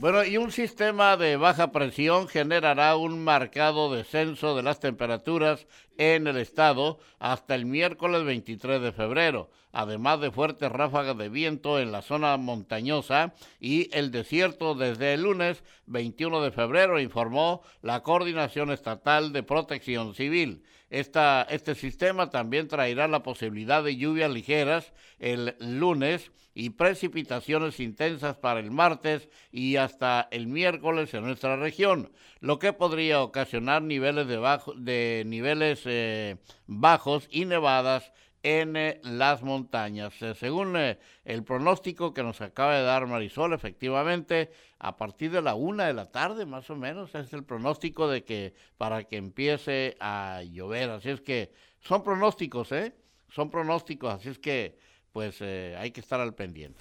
Bueno, 0.00 0.24
y 0.24 0.38
un 0.38 0.50
sistema 0.50 1.18
de 1.18 1.36
baja 1.36 1.72
presión 1.72 2.26
generará 2.26 2.96
un 2.96 3.22
marcado 3.22 3.94
descenso 3.94 4.56
de 4.56 4.62
las 4.62 4.80
temperaturas 4.80 5.66
en 5.98 6.26
el 6.26 6.38
estado 6.38 6.98
hasta 7.18 7.54
el 7.54 7.66
miércoles 7.66 8.24
23 8.24 8.80
de 8.80 8.92
febrero, 8.92 9.50
además 9.72 10.22
de 10.22 10.30
fuertes 10.30 10.72
ráfagas 10.72 11.18
de 11.18 11.28
viento 11.28 11.78
en 11.78 11.92
la 11.92 12.00
zona 12.00 12.38
montañosa 12.38 13.34
y 13.60 13.94
el 13.94 14.10
desierto 14.10 14.74
desde 14.74 15.12
el 15.12 15.24
lunes 15.24 15.62
21 15.84 16.40
de 16.40 16.50
febrero, 16.50 16.98
informó 16.98 17.60
la 17.82 18.02
Coordinación 18.02 18.70
Estatal 18.70 19.34
de 19.34 19.42
Protección 19.42 20.14
Civil. 20.14 20.62
Esta, 20.90 21.46
este 21.48 21.76
sistema 21.76 22.30
también 22.30 22.66
traerá 22.66 23.06
la 23.06 23.22
posibilidad 23.22 23.82
de 23.82 23.96
lluvias 23.96 24.30
ligeras 24.30 24.92
el 25.20 25.54
lunes 25.60 26.32
y 26.52 26.70
precipitaciones 26.70 27.78
intensas 27.78 28.36
para 28.36 28.58
el 28.58 28.72
martes 28.72 29.28
y 29.52 29.76
hasta 29.76 30.26
el 30.32 30.48
miércoles 30.48 31.14
en 31.14 31.24
nuestra 31.24 31.56
región, 31.56 32.10
lo 32.40 32.58
que 32.58 32.72
podría 32.72 33.22
ocasionar 33.22 33.82
niveles 33.82 34.26
de, 34.26 34.36
bajo, 34.36 34.74
de 34.74 35.22
niveles 35.26 35.82
eh, 35.84 36.38
bajos 36.66 37.28
y 37.30 37.44
nevadas 37.44 38.12
en 38.42 38.76
eh, 38.76 39.00
las 39.02 39.42
montañas. 39.42 40.20
Eh, 40.22 40.34
según 40.34 40.76
el 40.76 41.44
pronóstico 41.44 42.14
que 42.14 42.22
nos 42.22 42.40
acaba 42.40 42.76
de 42.76 42.82
dar 42.82 43.06
Marisol, 43.06 43.52
efectivamente, 43.52 44.50
a 44.78 44.96
partir 44.96 45.30
de 45.30 45.42
la 45.42 45.54
una 45.54 45.86
de 45.86 45.94
la 45.94 46.10
tarde, 46.10 46.46
más 46.46 46.70
o 46.70 46.76
menos, 46.76 47.14
es 47.14 47.32
el 47.32 47.44
pronóstico 47.44 48.08
de 48.08 48.24
que 48.24 48.54
para 48.78 49.04
que 49.04 49.16
empiece 49.16 49.96
a 50.00 50.42
llover. 50.50 50.90
Así 50.90 51.10
es 51.10 51.20
que 51.20 51.52
son 51.80 52.02
pronósticos, 52.02 52.72
¿eh? 52.72 52.94
Son 53.28 53.50
pronósticos, 53.50 54.12
así 54.14 54.30
es 54.30 54.38
que 54.38 54.76
pues 55.12 55.42
hay 55.42 55.90
que 55.90 56.00
estar 56.00 56.20
al 56.20 56.34
pendiente. 56.34 56.80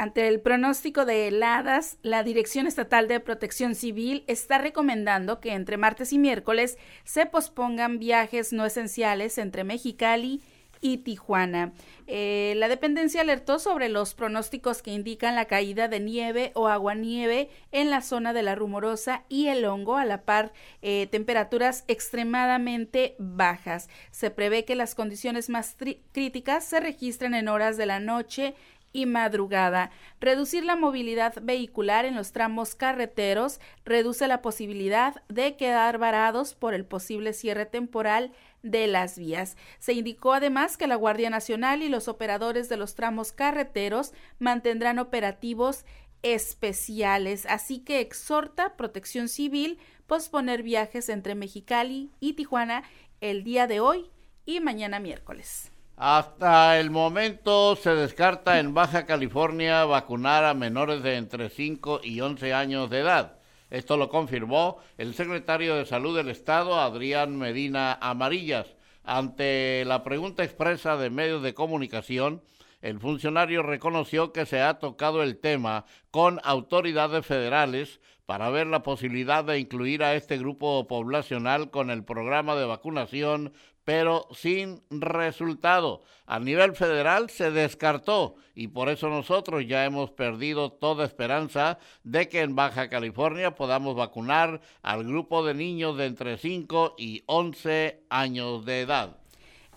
Ante 0.00 0.28
el 0.28 0.40
pronóstico 0.40 1.04
de 1.04 1.28
heladas, 1.28 1.98
la 2.00 2.22
Dirección 2.22 2.66
Estatal 2.66 3.06
de 3.06 3.20
Protección 3.20 3.74
Civil 3.74 4.24
está 4.28 4.56
recomendando 4.56 5.40
que 5.40 5.52
entre 5.52 5.76
martes 5.76 6.14
y 6.14 6.18
miércoles 6.18 6.78
se 7.04 7.26
pospongan 7.26 7.98
viajes 7.98 8.54
no 8.54 8.64
esenciales 8.64 9.36
entre 9.36 9.62
Mexicali 9.62 10.40
y 10.80 10.98
Tijuana. 10.98 11.72
Eh, 12.06 12.54
la 12.56 12.68
dependencia 12.68 13.20
alertó 13.20 13.58
sobre 13.58 13.88
los 13.88 14.14
pronósticos 14.14 14.82
que 14.82 14.92
indican 14.92 15.34
la 15.34 15.46
caída 15.46 15.88
de 15.88 16.00
nieve 16.00 16.52
o 16.54 16.68
aguanieve 16.68 17.50
en 17.72 17.90
la 17.90 18.00
zona 18.00 18.32
de 18.32 18.42
la 18.42 18.54
rumorosa 18.54 19.24
y 19.28 19.48
el 19.48 19.64
hongo, 19.64 19.96
a 19.96 20.04
la 20.04 20.22
par 20.22 20.52
eh, 20.82 21.06
temperaturas 21.10 21.84
extremadamente 21.88 23.14
bajas. 23.18 23.88
Se 24.10 24.30
prevé 24.30 24.64
que 24.64 24.74
las 24.74 24.94
condiciones 24.94 25.48
más 25.48 25.76
críticas 26.12 26.64
se 26.64 26.80
registren 26.80 27.34
en 27.34 27.48
horas 27.48 27.76
de 27.76 27.86
la 27.86 28.00
noche 28.00 28.54
y 28.92 29.06
madrugada. 29.06 29.90
Reducir 30.20 30.64
la 30.64 30.76
movilidad 30.76 31.34
vehicular 31.42 32.04
en 32.04 32.16
los 32.16 32.32
tramos 32.32 32.74
carreteros 32.74 33.60
reduce 33.84 34.26
la 34.26 34.42
posibilidad 34.42 35.22
de 35.28 35.56
quedar 35.56 35.98
varados 35.98 36.54
por 36.54 36.74
el 36.74 36.84
posible 36.84 37.32
cierre 37.32 37.66
temporal 37.66 38.32
de 38.62 38.86
las 38.86 39.18
vías. 39.18 39.56
Se 39.78 39.92
indicó 39.92 40.32
además 40.32 40.76
que 40.76 40.86
la 40.86 40.96
Guardia 40.96 41.30
Nacional 41.30 41.82
y 41.82 41.88
los 41.88 42.08
operadores 42.08 42.68
de 42.68 42.76
los 42.76 42.94
tramos 42.94 43.32
carreteros 43.32 44.12
mantendrán 44.38 44.98
operativos 44.98 45.84
especiales, 46.22 47.46
así 47.46 47.80
que 47.80 48.00
exhorta 48.00 48.76
Protección 48.76 49.28
Civil 49.28 49.78
posponer 50.06 50.62
viajes 50.62 51.08
entre 51.08 51.34
Mexicali 51.34 52.10
y 52.20 52.34
Tijuana 52.34 52.82
el 53.20 53.44
día 53.44 53.66
de 53.66 53.80
hoy 53.80 54.10
y 54.44 54.60
mañana 54.60 55.00
miércoles. 55.00 55.72
Hasta 55.96 56.80
el 56.80 56.90
momento 56.90 57.76
se 57.76 57.94
descarta 57.94 58.58
en 58.58 58.72
Baja 58.72 59.04
California 59.04 59.84
vacunar 59.84 60.44
a 60.44 60.54
menores 60.54 61.02
de 61.02 61.16
entre 61.16 61.50
5 61.50 62.00
y 62.02 62.22
11 62.22 62.54
años 62.54 62.88
de 62.88 63.00
edad. 63.00 63.39
Esto 63.70 63.96
lo 63.96 64.08
confirmó 64.08 64.78
el 64.98 65.14
secretario 65.14 65.76
de 65.76 65.86
Salud 65.86 66.16
del 66.16 66.28
Estado, 66.28 66.80
Adrián 66.80 67.38
Medina 67.38 67.96
Amarillas. 68.00 68.66
Ante 69.04 69.84
la 69.86 70.02
pregunta 70.02 70.42
expresa 70.42 70.96
de 70.96 71.08
medios 71.08 71.42
de 71.42 71.54
comunicación, 71.54 72.42
el 72.82 72.98
funcionario 72.98 73.62
reconoció 73.62 74.32
que 74.32 74.46
se 74.46 74.60
ha 74.60 74.78
tocado 74.78 75.22
el 75.22 75.38
tema 75.38 75.84
con 76.10 76.40
autoridades 76.42 77.24
federales 77.24 78.00
para 78.26 78.48
ver 78.50 78.66
la 78.66 78.82
posibilidad 78.82 79.44
de 79.44 79.58
incluir 79.58 80.02
a 80.02 80.14
este 80.14 80.38
grupo 80.38 80.86
poblacional 80.86 81.70
con 81.70 81.90
el 81.90 82.04
programa 82.04 82.54
de 82.54 82.64
vacunación 82.64 83.52
pero 83.90 84.28
sin 84.32 84.84
resultado. 84.88 86.02
A 86.24 86.38
nivel 86.38 86.76
federal 86.76 87.28
se 87.28 87.50
descartó 87.50 88.36
y 88.54 88.68
por 88.68 88.88
eso 88.88 89.08
nosotros 89.08 89.66
ya 89.66 89.84
hemos 89.84 90.12
perdido 90.12 90.70
toda 90.70 91.04
esperanza 91.04 91.80
de 92.04 92.28
que 92.28 92.42
en 92.42 92.54
Baja 92.54 92.88
California 92.88 93.56
podamos 93.56 93.96
vacunar 93.96 94.60
al 94.82 95.02
grupo 95.02 95.44
de 95.44 95.54
niños 95.54 95.96
de 95.96 96.06
entre 96.06 96.38
5 96.38 96.94
y 96.98 97.24
11 97.26 98.04
años 98.10 98.64
de 98.64 98.82
edad. 98.82 99.16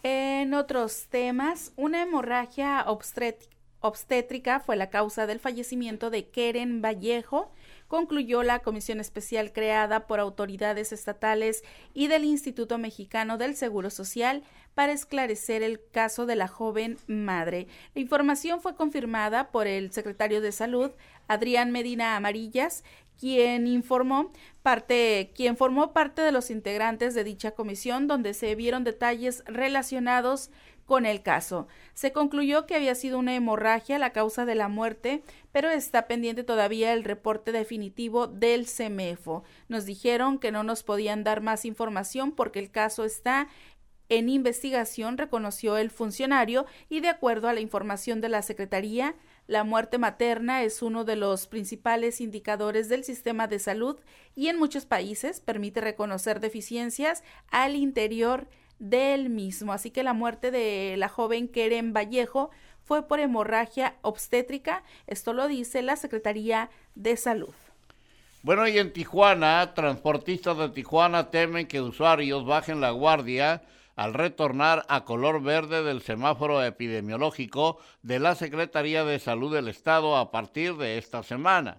En 0.04 0.54
otros 0.54 1.08
temas, 1.10 1.74
una 1.76 2.04
hemorragia 2.04 2.86
obstétrica 3.80 4.60
fue 4.60 4.76
la 4.76 4.92
causa 4.92 5.26
del 5.26 5.40
fallecimiento 5.40 6.12
de 6.12 6.30
Keren 6.30 6.84
Vallejo, 6.84 7.52
concluyó 7.94 8.42
la 8.42 8.58
comisión 8.58 9.00
especial 9.00 9.54
creada 9.54 10.08
por 10.08 10.20
autoridades 10.20 10.92
estatales 10.92 11.64
y 11.94 12.08
del 12.08 12.24
Instituto 12.24 12.80
Mexicano 12.80 13.38
del 13.38 13.56
Seguro 13.56 13.92
Social 13.92 14.42
para 14.74 14.94
esclarecer 14.94 15.62
el 15.62 15.80
caso 15.92 16.26
de 16.26 16.36
la 16.36 16.48
joven 16.48 16.98
madre. 17.06 17.68
La 17.94 18.02
información 18.02 18.62
fue 18.62 18.76
confirmada 18.76 19.52
por 19.52 19.68
el 19.68 19.92
secretario 19.92 20.42
de 20.42 20.52
Salud, 20.52 20.90
Adrián 21.28 21.72
Medina 21.72 22.16
Amarillas, 22.16 22.84
quien 23.20 23.68
informó 23.68 24.32
parte, 24.64 25.32
quien 25.36 25.56
formó 25.56 25.94
parte 25.94 26.24
de 26.24 26.32
los 26.32 26.50
integrantes 26.50 27.14
de 27.14 27.24
dicha 27.24 27.52
comisión, 27.52 28.08
donde 28.08 28.34
se 28.34 28.56
vieron 28.56 28.84
detalles 28.84 29.44
relacionados 29.46 30.48
con 30.48 30.54
el 31.06 31.24
caso. 31.24 31.68
Se 31.94 32.12
concluyó 32.12 32.66
que 32.66 32.76
había 32.76 32.96
sido 32.96 33.18
una 33.18 33.36
hemorragia 33.36 33.98
la 33.98 34.12
causa 34.12 34.46
de 34.46 34.56
la 34.56 34.68
muerte, 34.68 35.24
pero 35.52 35.70
está 35.70 36.08
pendiente 36.08 36.44
todavía 36.44 36.94
el 36.94 37.04
reporte 37.04 37.52
definitivo 37.52 38.28
del 38.28 38.68
CEMEFO. 38.68 39.44
Nos 39.68 39.86
dijeron 39.86 40.38
que 40.38 40.52
no 40.52 40.64
nos 40.64 40.84
podían 40.84 41.24
dar 41.24 41.42
más 41.42 41.66
información 41.66 42.32
porque 42.32 42.60
el 42.60 42.70
caso 42.70 43.06
está 43.06 43.48
en 44.10 44.30
investigación, 44.30 45.18
reconoció 45.18 45.78
el 45.78 45.90
funcionario, 45.90 46.66
y 46.90 47.00
de 47.00 47.10
acuerdo 47.10 47.48
a 47.48 47.54
la 47.54 47.62
información 47.62 48.22
de 48.22 48.30
la 48.30 48.42
Secretaría, 48.44 49.16
la 49.48 49.64
muerte 49.64 49.98
materna 49.98 50.64
es 50.64 50.82
uno 50.82 51.04
de 51.04 51.16
los 51.16 51.48
principales 51.48 52.22
indicadores 52.22 52.90
del 52.90 53.04
sistema 53.04 53.48
de 53.48 53.60
salud 53.60 53.98
y 54.36 54.48
en 54.48 54.58
muchos 54.58 54.86
países 54.86 55.42
permite 55.42 55.82
reconocer 55.82 56.40
deficiencias 56.40 57.24
al 57.50 57.76
interior 57.76 58.48
del 58.84 59.30
mismo. 59.30 59.72
Así 59.72 59.92
que 59.92 60.04
la 60.04 60.14
muerte 60.14 60.52
de 60.52 60.96
la 60.98 61.08
joven 61.08 61.48
Keren 61.48 61.94
Vallejo 61.94 62.52
fue 62.84 63.08
por 63.08 63.22
hemorragia 63.22 63.96
obstétrica. 64.02 64.84
Esto 65.08 65.32
lo 65.32 65.48
dice 65.48 65.82
la 65.82 65.96
Secretaría 65.96 66.70
de 66.94 67.16
Salud. 67.16 67.54
Bueno, 68.42 68.68
y 68.68 68.78
en 68.78 68.92
Tijuana, 68.92 69.74
transportistas 69.74 70.58
de 70.58 70.68
Tijuana 70.68 71.32
temen 71.32 71.66
que 71.66 71.80
usuarios 71.80 72.46
bajen 72.46 72.82
la 72.82 72.92
guardia 72.92 73.64
al 73.96 74.14
retornar 74.14 74.86
a 74.90 75.06
color 75.06 75.42
verde 75.42 75.82
del 75.82 76.02
semáforo 76.02 76.62
epidemiológico 76.62 77.80
de 78.02 78.20
la 78.20 78.36
Secretaría 78.36 79.06
de 79.06 79.20
Salud 79.20 79.54
del 79.54 79.70
Estado 79.70 80.18
a 80.18 80.30
partir 80.30 80.76
de 80.76 80.98
esta 80.98 81.24
semana. 81.24 81.78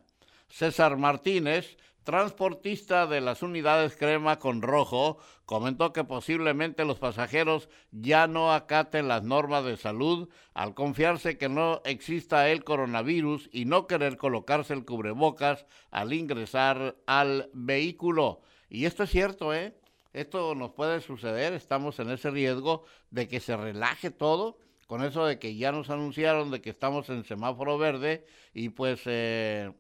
César 0.49 0.97
Martínez, 0.97 1.77
transportista 2.05 3.07
de 3.07 3.21
las 3.21 3.43
unidades 3.43 3.97
crema 3.97 4.39
con 4.39 4.63
rojo, 4.63 5.19
comentó 5.47 5.93
que 5.93 6.05
posiblemente 6.05 6.85
los 6.85 6.99
pasajeros 6.99 7.69
ya 7.91 8.27
no 8.27 8.53
acaten 8.53 9.09
las 9.09 9.25
normas 9.25 9.65
de 9.65 9.77
salud 9.77 10.29
al 10.53 10.75
confiarse 10.75 11.39
que 11.39 11.49
no 11.49 11.81
exista 11.85 12.49
el 12.51 12.63
coronavirus 12.63 13.49
y 13.53 13.65
no 13.65 13.87
querer 13.87 14.17
colocarse 14.17 14.75
el 14.75 14.85
cubrebocas 14.85 15.67
al 15.91 16.13
ingresar 16.13 16.97
al 17.07 17.51
vehículo. 17.53 18.41
Y 18.69 18.85
esto 18.85 19.03
es 19.05 19.11
cierto, 19.11 19.55
¿eh? 19.55 19.75
esto 20.13 20.55
nos 20.55 20.73
puede 20.73 21.01
suceder, 21.01 21.53
estamos 21.55 21.99
en 21.99 22.11
ese 22.11 22.31
riesgo 22.31 22.85
de 23.11 23.29
que 23.29 23.41
se 23.41 23.57
relaje 23.57 24.11
todo, 24.11 24.59
con 24.87 25.03
eso 25.03 25.27
de 25.27 25.39
que 25.39 25.57
ya 25.57 25.73
nos 25.73 25.91
anunciaron 25.91 26.51
de 26.51 26.61
que 26.61 26.71
estamos 26.71 27.09
en 27.09 27.25
semáforo 27.25 27.79
verde 27.79 28.25
y 28.53 28.69
pues 28.69 29.01
eh, 29.07 29.73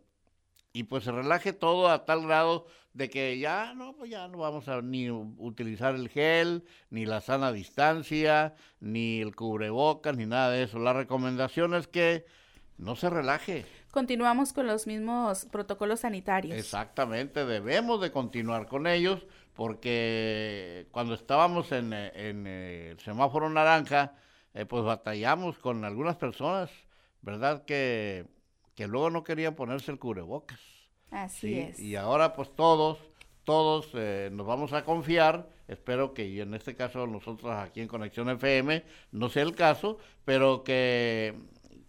y 0.74 0.82
pues 0.82 1.04
se 1.04 1.12
relaje 1.12 1.52
todo 1.52 1.88
a 1.88 2.04
tal 2.04 2.26
grado 2.26 2.66
de 2.94 3.08
que 3.08 3.38
ya 3.38 3.74
no 3.74 3.94
pues 3.94 4.10
ya 4.10 4.26
no 4.28 4.38
vamos 4.38 4.68
a 4.68 4.82
ni 4.82 5.08
utilizar 5.08 5.94
el 5.94 6.08
gel 6.08 6.64
ni 6.90 7.06
la 7.06 7.20
sana 7.20 7.52
distancia 7.52 8.54
ni 8.80 9.20
el 9.20 9.34
cubrebocas 9.36 10.16
ni 10.16 10.26
nada 10.26 10.50
de 10.50 10.64
eso. 10.64 10.80
La 10.80 10.92
recomendación 10.92 11.74
es 11.74 11.86
que 11.86 12.26
no 12.76 12.96
se 12.96 13.08
relaje. 13.08 13.64
Continuamos 13.92 14.52
con 14.52 14.66
los 14.66 14.88
mismos 14.88 15.46
protocolos 15.46 16.00
sanitarios. 16.00 16.58
Exactamente 16.58 17.46
debemos 17.46 18.00
de 18.00 18.10
continuar 18.10 18.66
con 18.66 18.88
ellos 18.88 19.24
porque 19.54 20.88
cuando 20.90 21.14
estábamos 21.14 21.70
en, 21.70 21.92
el 21.92 22.98
semáforo 22.98 23.48
naranja, 23.48 24.14
eh, 24.54 24.66
pues 24.66 24.82
batallamos 24.82 25.56
con 25.58 25.84
algunas 25.84 26.16
personas, 26.16 26.68
¿verdad? 27.22 27.64
Que, 27.64 28.26
que 28.74 28.86
luego 28.86 29.10
no 29.10 29.24
querían 29.24 29.54
ponerse 29.54 29.90
el 29.90 29.98
cubrebocas. 29.98 30.60
Así 31.10 31.58
es. 31.58 31.78
Y 31.78 31.96
ahora 31.96 32.34
pues 32.34 32.54
todos, 32.54 32.98
todos 33.44 33.90
eh, 33.94 34.30
nos 34.32 34.46
vamos 34.46 34.72
a 34.72 34.84
confiar, 34.84 35.48
espero 35.68 36.14
que 36.14 36.26
y 36.26 36.40
en 36.40 36.54
este 36.54 36.74
caso 36.74 37.06
nosotros 37.06 37.52
aquí 37.52 37.80
en 37.80 37.88
Conexión 37.88 38.28
FM 38.30 38.84
no 39.12 39.28
sea 39.28 39.44
el 39.44 39.54
caso, 39.54 39.98
pero 40.24 40.64
que 40.64 41.34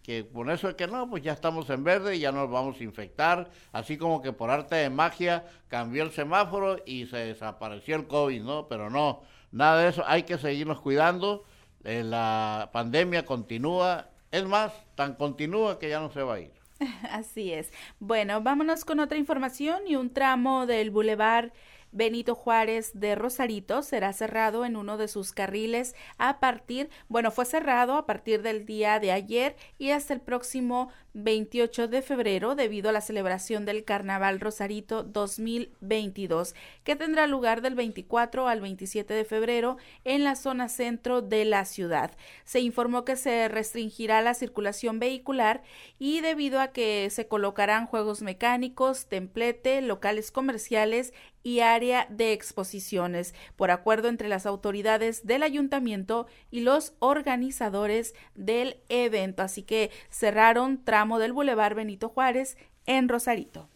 que 0.06 0.28
con 0.28 0.50
eso 0.50 0.68
es 0.68 0.76
que 0.76 0.86
no, 0.86 1.10
pues 1.10 1.24
ya 1.24 1.32
estamos 1.32 1.68
en 1.68 1.82
verde 1.82 2.14
y 2.14 2.20
ya 2.20 2.30
nos 2.30 2.48
vamos 2.48 2.80
a 2.80 2.84
infectar, 2.84 3.50
así 3.72 3.98
como 3.98 4.22
que 4.22 4.32
por 4.32 4.50
arte 4.50 4.76
de 4.76 4.88
magia 4.88 5.44
cambió 5.66 6.04
el 6.04 6.12
semáforo 6.12 6.76
y 6.86 7.06
se 7.06 7.16
desapareció 7.16 7.96
el 7.96 8.06
COVID, 8.06 8.40
¿no? 8.40 8.68
Pero 8.68 8.88
no, 8.88 9.22
nada 9.50 9.82
de 9.82 9.88
eso, 9.88 10.04
hay 10.06 10.22
que 10.22 10.38
seguirnos 10.38 10.80
cuidando, 10.80 11.42
eh, 11.82 12.04
la 12.04 12.70
pandemia 12.72 13.26
continúa, 13.26 14.10
es 14.30 14.44
más, 14.44 14.72
tan 14.94 15.16
continúa 15.16 15.80
que 15.80 15.88
ya 15.88 15.98
no 15.98 16.12
se 16.12 16.22
va 16.22 16.34
a 16.34 16.40
ir. 16.40 16.52
Así 17.10 17.52
es. 17.52 17.72
Bueno, 18.00 18.42
vámonos 18.42 18.84
con 18.84 19.00
otra 19.00 19.18
información 19.18 19.86
y 19.86 19.96
un 19.96 20.12
tramo 20.12 20.66
del 20.66 20.90
bulevar 20.90 21.52
Benito 21.92 22.34
Juárez 22.34 22.90
de 22.94 23.14
Rosarito 23.14 23.82
será 23.82 24.12
cerrado 24.12 24.66
en 24.66 24.76
uno 24.76 24.98
de 24.98 25.08
sus 25.08 25.32
carriles 25.32 25.94
a 26.18 26.40
partir, 26.40 26.90
bueno, 27.08 27.30
fue 27.30 27.46
cerrado 27.46 27.94
a 27.96 28.04
partir 28.04 28.42
del 28.42 28.66
día 28.66 29.00
de 29.00 29.12
ayer 29.12 29.56
y 29.78 29.90
hasta 29.90 30.12
el 30.12 30.20
próximo 30.20 30.90
28 31.16 31.88
de 31.88 32.02
febrero 32.02 32.54
debido 32.54 32.90
a 32.90 32.92
la 32.92 33.00
celebración 33.00 33.64
del 33.64 33.84
Carnaval 33.84 34.38
Rosarito 34.38 35.02
2022, 35.02 36.54
que 36.84 36.94
tendrá 36.94 37.26
lugar 37.26 37.62
del 37.62 37.74
24 37.74 38.48
al 38.48 38.60
27 38.60 39.14
de 39.14 39.24
febrero 39.24 39.78
en 40.04 40.24
la 40.24 40.36
zona 40.36 40.68
centro 40.68 41.22
de 41.22 41.46
la 41.46 41.64
ciudad. 41.64 42.10
Se 42.44 42.60
informó 42.60 43.06
que 43.06 43.16
se 43.16 43.48
restringirá 43.48 44.20
la 44.20 44.34
circulación 44.34 44.98
vehicular 44.98 45.62
y 45.98 46.20
debido 46.20 46.60
a 46.60 46.68
que 46.68 47.08
se 47.10 47.26
colocarán 47.26 47.86
juegos 47.86 48.20
mecánicos, 48.20 49.06
templete, 49.06 49.80
locales 49.80 50.30
comerciales 50.30 51.14
y 51.46 51.60
área 51.60 52.08
de 52.10 52.32
exposiciones, 52.32 53.32
por 53.54 53.70
acuerdo 53.70 54.08
entre 54.08 54.28
las 54.28 54.46
autoridades 54.46 55.26
del 55.26 55.44
ayuntamiento 55.44 56.26
y 56.50 56.62
los 56.62 56.94
organizadores 56.98 58.14
del 58.34 58.78
evento. 58.88 59.44
Así 59.44 59.62
que 59.62 59.92
cerraron 60.10 60.76
del 61.18 61.32
Boulevard 61.32 61.76
Benito 61.76 62.08
Juárez 62.08 62.56
en 62.84 63.08
Rosarito. 63.08 63.68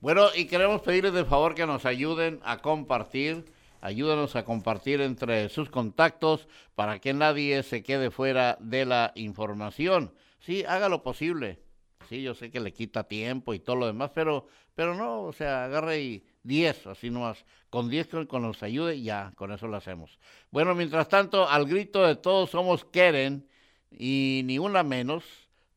Bueno, 0.00 0.28
y 0.34 0.46
queremos 0.46 0.82
pedirles 0.82 1.14
de 1.14 1.24
favor 1.24 1.54
que 1.54 1.66
nos 1.66 1.84
ayuden 1.84 2.40
a 2.44 2.58
compartir, 2.58 3.46
ayúdanos 3.80 4.36
a 4.36 4.44
compartir 4.44 5.00
entre 5.00 5.48
sus 5.48 5.70
contactos 5.70 6.48
para 6.74 7.00
que 7.00 7.12
nadie 7.12 7.62
se 7.62 7.82
quede 7.82 8.10
fuera 8.10 8.56
de 8.60 8.84
la 8.84 9.12
información. 9.16 10.14
Sí, 10.38 10.64
haga 10.68 10.88
lo 10.88 11.02
posible. 11.02 11.60
Sí, 12.08 12.22
yo 12.22 12.34
sé 12.34 12.50
que 12.50 12.60
le 12.60 12.72
quita 12.72 13.08
tiempo 13.08 13.52
y 13.52 13.58
todo 13.58 13.76
lo 13.76 13.86
demás, 13.86 14.12
pero, 14.14 14.46
pero 14.74 14.94
no, 14.94 15.22
o 15.22 15.32
sea, 15.32 15.64
agarre 15.64 16.00
y 16.00 16.24
10, 16.44 16.86
así 16.86 17.10
nomás. 17.10 17.44
Con 17.68 17.90
10 17.90 18.06
con, 18.06 18.26
con 18.26 18.42
nos 18.42 18.62
ayude, 18.62 19.02
ya, 19.02 19.32
con 19.34 19.50
eso 19.50 19.66
lo 19.66 19.76
hacemos. 19.76 20.18
Bueno, 20.52 20.74
mientras 20.74 21.08
tanto, 21.08 21.48
al 21.48 21.66
grito 21.66 22.06
de 22.06 22.14
todos 22.14 22.50
somos 22.50 22.84
Keren 22.84 23.48
y 23.90 24.42
ni 24.44 24.58
una 24.58 24.84
menos 24.84 25.24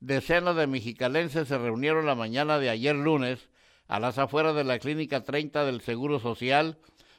Decenas 0.01 0.55
de 0.55 0.65
mexicalenses 0.65 1.49
se 1.49 1.57
reunieron 1.57 2.05
la 2.05 2.15
mañana 2.15 2.57
de 2.57 2.69
ayer 2.69 2.95
lunes 2.95 3.49
a 3.89 3.99
las 3.99 4.17
afueras 4.17 4.55
de 4.55 4.63
la 4.63 4.79
Clínica 4.79 5.25
30 5.25 5.65
del 5.65 5.81
Seguro 5.81 6.19
Social 6.19 6.77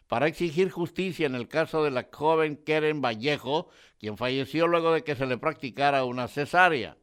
para 0.09 0.27
exigir 0.27 0.71
justicia 0.71 1.27
en 1.27 1.35
el 1.35 1.47
caso 1.47 1.85
de 1.85 1.91
la 1.91 2.09
joven 2.11 2.57
Keren 2.57 3.03
Vallejo, 3.03 3.69
quien 3.99 4.17
falleció 4.17 4.67
luego 4.67 4.93
de 4.93 5.05
que 5.05 5.15
se 5.15 5.27
le 5.27 5.37
practicara 5.37 6.05
una 6.05 6.27
cesárea. 6.27 6.97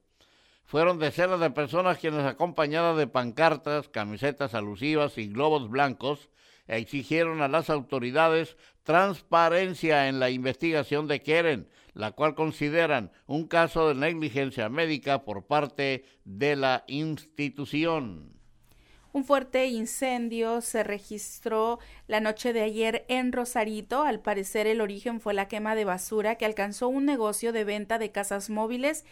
Fueron 0.66 0.98
decenas 0.98 1.40
de 1.40 1.52
personas 1.52 2.00
quienes, 2.00 2.26
acompañadas 2.26 2.98
de 2.98 3.06
pancartas, 3.06 3.88
camisetas 3.88 4.56
alusivas 4.56 5.20
y 5.20 5.28
globos 5.28 5.70
blancos, 5.70 6.30
exigieron 6.66 7.42
a 7.42 7.48
las 7.48 7.70
autoridades 7.70 8.58
transparencia 8.82 10.10
en 10.10 10.20
la 10.20 10.32
investigación 10.32 11.08
de 11.08 11.22
Keren, 11.22 11.70
la 11.98 12.12
cual 12.12 12.36
consideran 12.36 13.12
un 13.26 13.48
caso 13.48 13.88
de 13.88 13.96
negligencia 13.96 14.70
médica 14.70 15.26
por 15.26 15.48
parte 15.48 16.06
de 16.26 16.56
la 16.56 16.84
institución. 16.88 18.38
Un 19.14 19.26
fuerte 19.26 19.66
incendio 19.66 20.62
se 20.62 20.84
registró 20.84 21.80
la 22.06 22.20
noche 22.20 22.54
de 22.54 22.62
ayer 22.62 23.04
en 23.08 23.32
Rosarito. 23.32 24.04
Al 24.04 24.20
parecer 24.20 24.68
el 24.68 24.80
origen 24.80 25.20
fue 25.20 25.34
la 25.34 25.48
quema 25.48 25.74
de 25.74 25.86
basura 25.86 26.36
que 26.36 26.46
alcanzó 26.46 26.88
un 26.88 27.06
negocio 27.06 27.52
de 27.52 27.64
venta 27.64 27.98
de 27.98 28.12
casas 28.12 28.52
móviles 28.52 29.04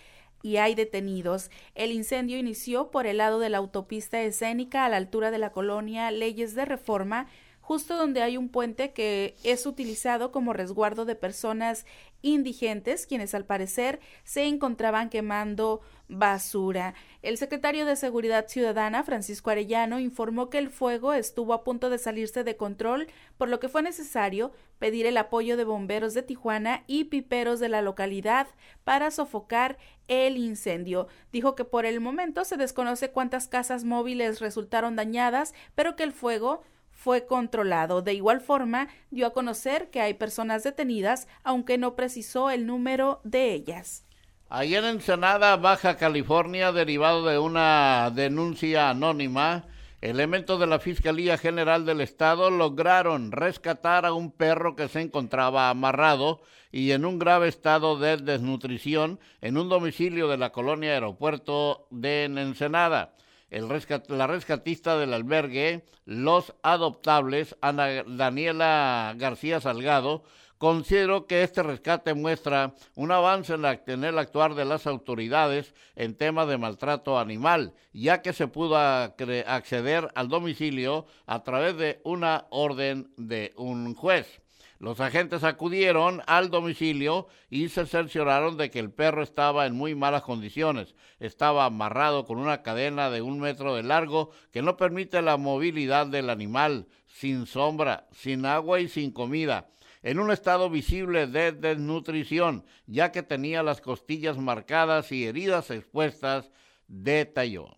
y 0.44 0.58
hay 0.58 0.76
detenidos. 0.76 1.50
El 1.74 1.92
incendio 1.92 2.38
inició 2.38 2.92
por 2.92 3.08
el 3.08 3.18
lado 3.18 3.40
de 3.40 3.50
la 3.50 3.58
autopista 3.58 4.22
escénica 4.22 4.86
a 4.86 4.90
la 4.90 4.98
altura 4.98 5.32
de 5.32 5.40
la 5.40 5.52
colonia 5.52 6.12
Leyes 6.12 6.54
de 6.54 6.66
Reforma 6.66 7.26
justo 7.66 7.98
donde 7.98 8.22
hay 8.22 8.38
un 8.38 8.50
puente 8.50 8.94
que 8.94 9.36
es 9.44 9.66
utilizado 9.66 10.32
como 10.32 10.54
resguardo 10.54 11.04
de 11.04 11.16
personas 11.16 11.88
indigentes, 12.22 13.08
quienes 13.08 13.34
al 13.34 13.46
parecer 13.46 14.00
se 14.24 14.46
encontraban 14.46 15.10
quemando 15.10 15.82
basura. 16.08 16.94
El 17.24 17.40
secretario 17.40 17.88
de 17.88 17.96
Seguridad 17.96 18.48
Ciudadana, 18.48 19.02
Francisco 19.02 19.50
Arellano, 19.50 20.00
informó 20.00 20.52
que 20.52 20.60
el 20.60 20.70
fuego 20.70 21.14
estuvo 21.14 21.54
a 21.54 21.64
punto 21.64 21.90
de 21.90 21.98
salirse 21.98 22.44
de 22.44 22.56
control, 22.56 23.08
por 23.36 23.50
lo 23.50 23.60
que 23.60 23.68
fue 23.68 23.82
necesario 23.82 24.52
pedir 24.78 25.08
el 25.08 25.18
apoyo 25.18 25.58
de 25.58 25.64
bomberos 25.64 26.14
de 26.14 26.22
Tijuana 26.22 26.84
y 26.86 27.06
piperos 27.06 27.60
de 27.60 27.70
la 27.70 27.82
localidad 27.82 28.46
para 28.84 29.10
sofocar 29.10 29.80
el 30.08 30.38
incendio. 30.38 31.08
Dijo 31.32 31.56
que 31.56 31.66
por 31.66 31.88
el 31.88 32.00
momento 32.00 32.46
se 32.46 32.58
desconoce 32.58 33.10
cuántas 33.10 33.48
casas 33.48 33.86
móviles 33.86 34.40
resultaron 34.40 34.96
dañadas, 34.96 35.56
pero 35.74 35.96
que 35.96 36.04
el 36.04 36.12
fuego 36.12 36.62
fue 36.96 37.28
controlado. 37.28 38.02
De 38.02 38.16
igual 38.16 38.42
forma, 38.42 38.88
dio 39.12 39.28
a 39.28 39.34
conocer 39.34 39.92
que 39.92 40.02
hay 40.02 40.16
personas 40.16 40.64
detenidas, 40.64 41.28
aunque 41.44 41.78
no 41.78 41.96
precisó 41.96 42.50
el 42.50 42.66
número 42.66 43.22
de 43.24 43.54
ellas. 43.54 44.04
Ayer 44.50 44.84
en 44.84 44.96
Ensenada, 44.96 45.56
Baja 45.58 45.98
California, 45.98 46.72
derivado 46.72 47.26
de 47.26 47.38
una 47.38 48.12
denuncia 48.14 48.90
anónima, 48.90 49.66
elementos 50.02 50.60
de 50.60 50.68
la 50.68 50.80
Fiscalía 50.80 51.38
General 51.38 51.86
del 51.86 52.00
Estado 52.00 52.50
lograron 52.50 53.32
rescatar 53.32 54.06
a 54.06 54.14
un 54.14 54.32
perro 54.32 54.76
que 54.76 54.88
se 54.88 55.02
encontraba 55.02 55.70
amarrado 55.70 56.42
y 56.72 56.92
en 56.92 57.06
un 57.06 57.20
grave 57.20 57.48
estado 57.48 57.98
de 57.98 58.18
desnutrición 58.18 59.20
en 59.42 59.58
un 59.58 59.68
domicilio 59.68 60.28
de 60.28 60.38
la 60.38 60.52
colonia 60.52 60.92
aeropuerto 60.92 61.88
de 61.90 62.26
Ensenada. 62.26 63.16
El 63.50 63.68
la 64.08 64.28
rescatista 64.28 64.98
del 64.98 65.14
albergue 65.14 65.86
Los 66.06 66.54
Adoptables, 66.64 67.56
Ana 67.62 68.04
Daniela 68.04 69.14
García 69.18 69.62
Salgado, 69.62 70.24
Considero 70.58 71.28
que 71.28 71.44
este 71.44 71.64
rescate 71.64 72.14
muestra 72.14 72.74
un 72.96 73.12
avance 73.12 73.54
en, 73.54 74.04
el 74.04 74.18
actuar 74.18 74.56
de 74.56 74.64
las 74.64 74.88
autoridades 74.88 75.74
en 75.96 76.16
temas 76.16 76.48
de 76.48 76.58
maltrato 76.58 77.20
animal, 77.20 77.74
ya 77.92 78.22
que 78.22 78.32
se 78.32 78.48
pudo 78.48 78.78
acceder 78.78 80.08
al 80.16 80.30
domicilio 80.30 81.08
a 81.26 81.44
través 81.44 81.76
de 81.78 82.00
una 82.06 82.48
orden 82.52 83.12
de 83.18 83.54
un 83.58 83.96
juez. 83.96 84.42
Los 84.86 85.00
agentes 85.00 85.44
acudieron 85.44 86.22
al 86.28 86.52
domicilio 86.52 87.28
y 87.50 87.70
se 87.70 87.88
cercioraron 87.88 88.56
de 88.56 88.70
que 88.70 88.78
el 88.78 88.92
perro 88.92 89.24
estaba 89.24 89.66
en 89.66 89.74
muy 89.74 89.96
malas 89.96 90.22
condiciones. 90.22 90.94
Estaba 91.20 91.66
amarrado 91.66 92.28
con 92.28 92.38
una 92.38 92.62
cadena 92.62 93.10
de 93.10 93.24
un 93.24 93.40
metro 93.40 93.74
de 93.74 93.82
largo 93.82 94.30
que 94.52 94.62
no 94.62 94.78
permite 94.78 95.24
la 95.24 95.38
movilidad 95.38 96.06
del 96.06 96.30
animal, 96.30 96.88
sin 97.08 97.48
sombra, 97.48 98.08
sin 98.12 98.46
agua 98.46 98.80
y 98.80 98.88
sin 98.88 99.10
comida 99.10 99.72
en 100.04 100.20
un 100.20 100.30
estado 100.30 100.70
visible 100.70 101.26
de 101.26 101.52
desnutrición, 101.52 102.64
ya 102.86 103.12
que 103.12 103.24
tenía 103.24 103.64
las 103.64 103.82
costillas 103.82 104.38
marcadas 104.38 105.12
y 105.12 105.26
heridas 105.26 105.72
expuestas, 105.72 106.52
detalló. 106.88 107.76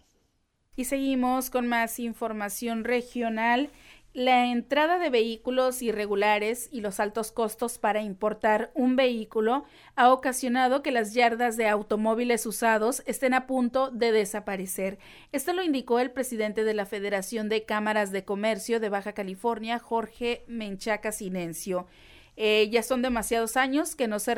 Y 0.78 0.86
seguimos 0.86 1.50
con 1.50 1.67
más 1.67 2.00
información 2.00 2.84
regional. 2.84 3.72
La 4.17 4.47
entrada 4.47 4.97
de 4.97 5.12
vehículos 5.12 5.84
irregulares 5.84 6.69
y 6.71 6.82
los 6.82 6.99
altos 6.99 7.32
costos 7.32 7.77
para 7.77 8.01
importar 8.01 8.71
un 8.73 8.95
vehículo 8.95 9.65
ha 9.95 10.12
ocasionado 10.12 10.82
que 10.82 10.89
las 10.89 11.13
yardas 11.13 11.56
de 11.56 11.67
automóviles 11.67 12.47
usados 12.47 13.03
estén 13.06 13.36
a 13.36 13.45
punto 13.45 13.91
de 13.91 14.12
desaparecer. 14.12 14.97
Esto 15.32 15.53
lo 15.53 15.62
indicó 15.62 15.99
el 15.99 16.10
presidente 16.10 16.63
de 16.63 16.73
la 16.73 16.88
Federación 16.88 17.47
de 17.47 17.65
Cámaras 17.65 18.12
de 18.12 18.25
Comercio 18.25 18.80
de 18.80 18.89
Baja 18.89 19.13
California, 19.13 19.77
Jorge 19.77 20.43
Menchaca 20.47 21.12
Sinencio. 21.12 21.86
Eh, 22.39 22.69
ya 22.71 22.84
son 22.84 23.02
demasiados 23.02 23.58
años 23.58 23.95
que 23.95 24.08
no 24.08 24.19
se 24.19 24.36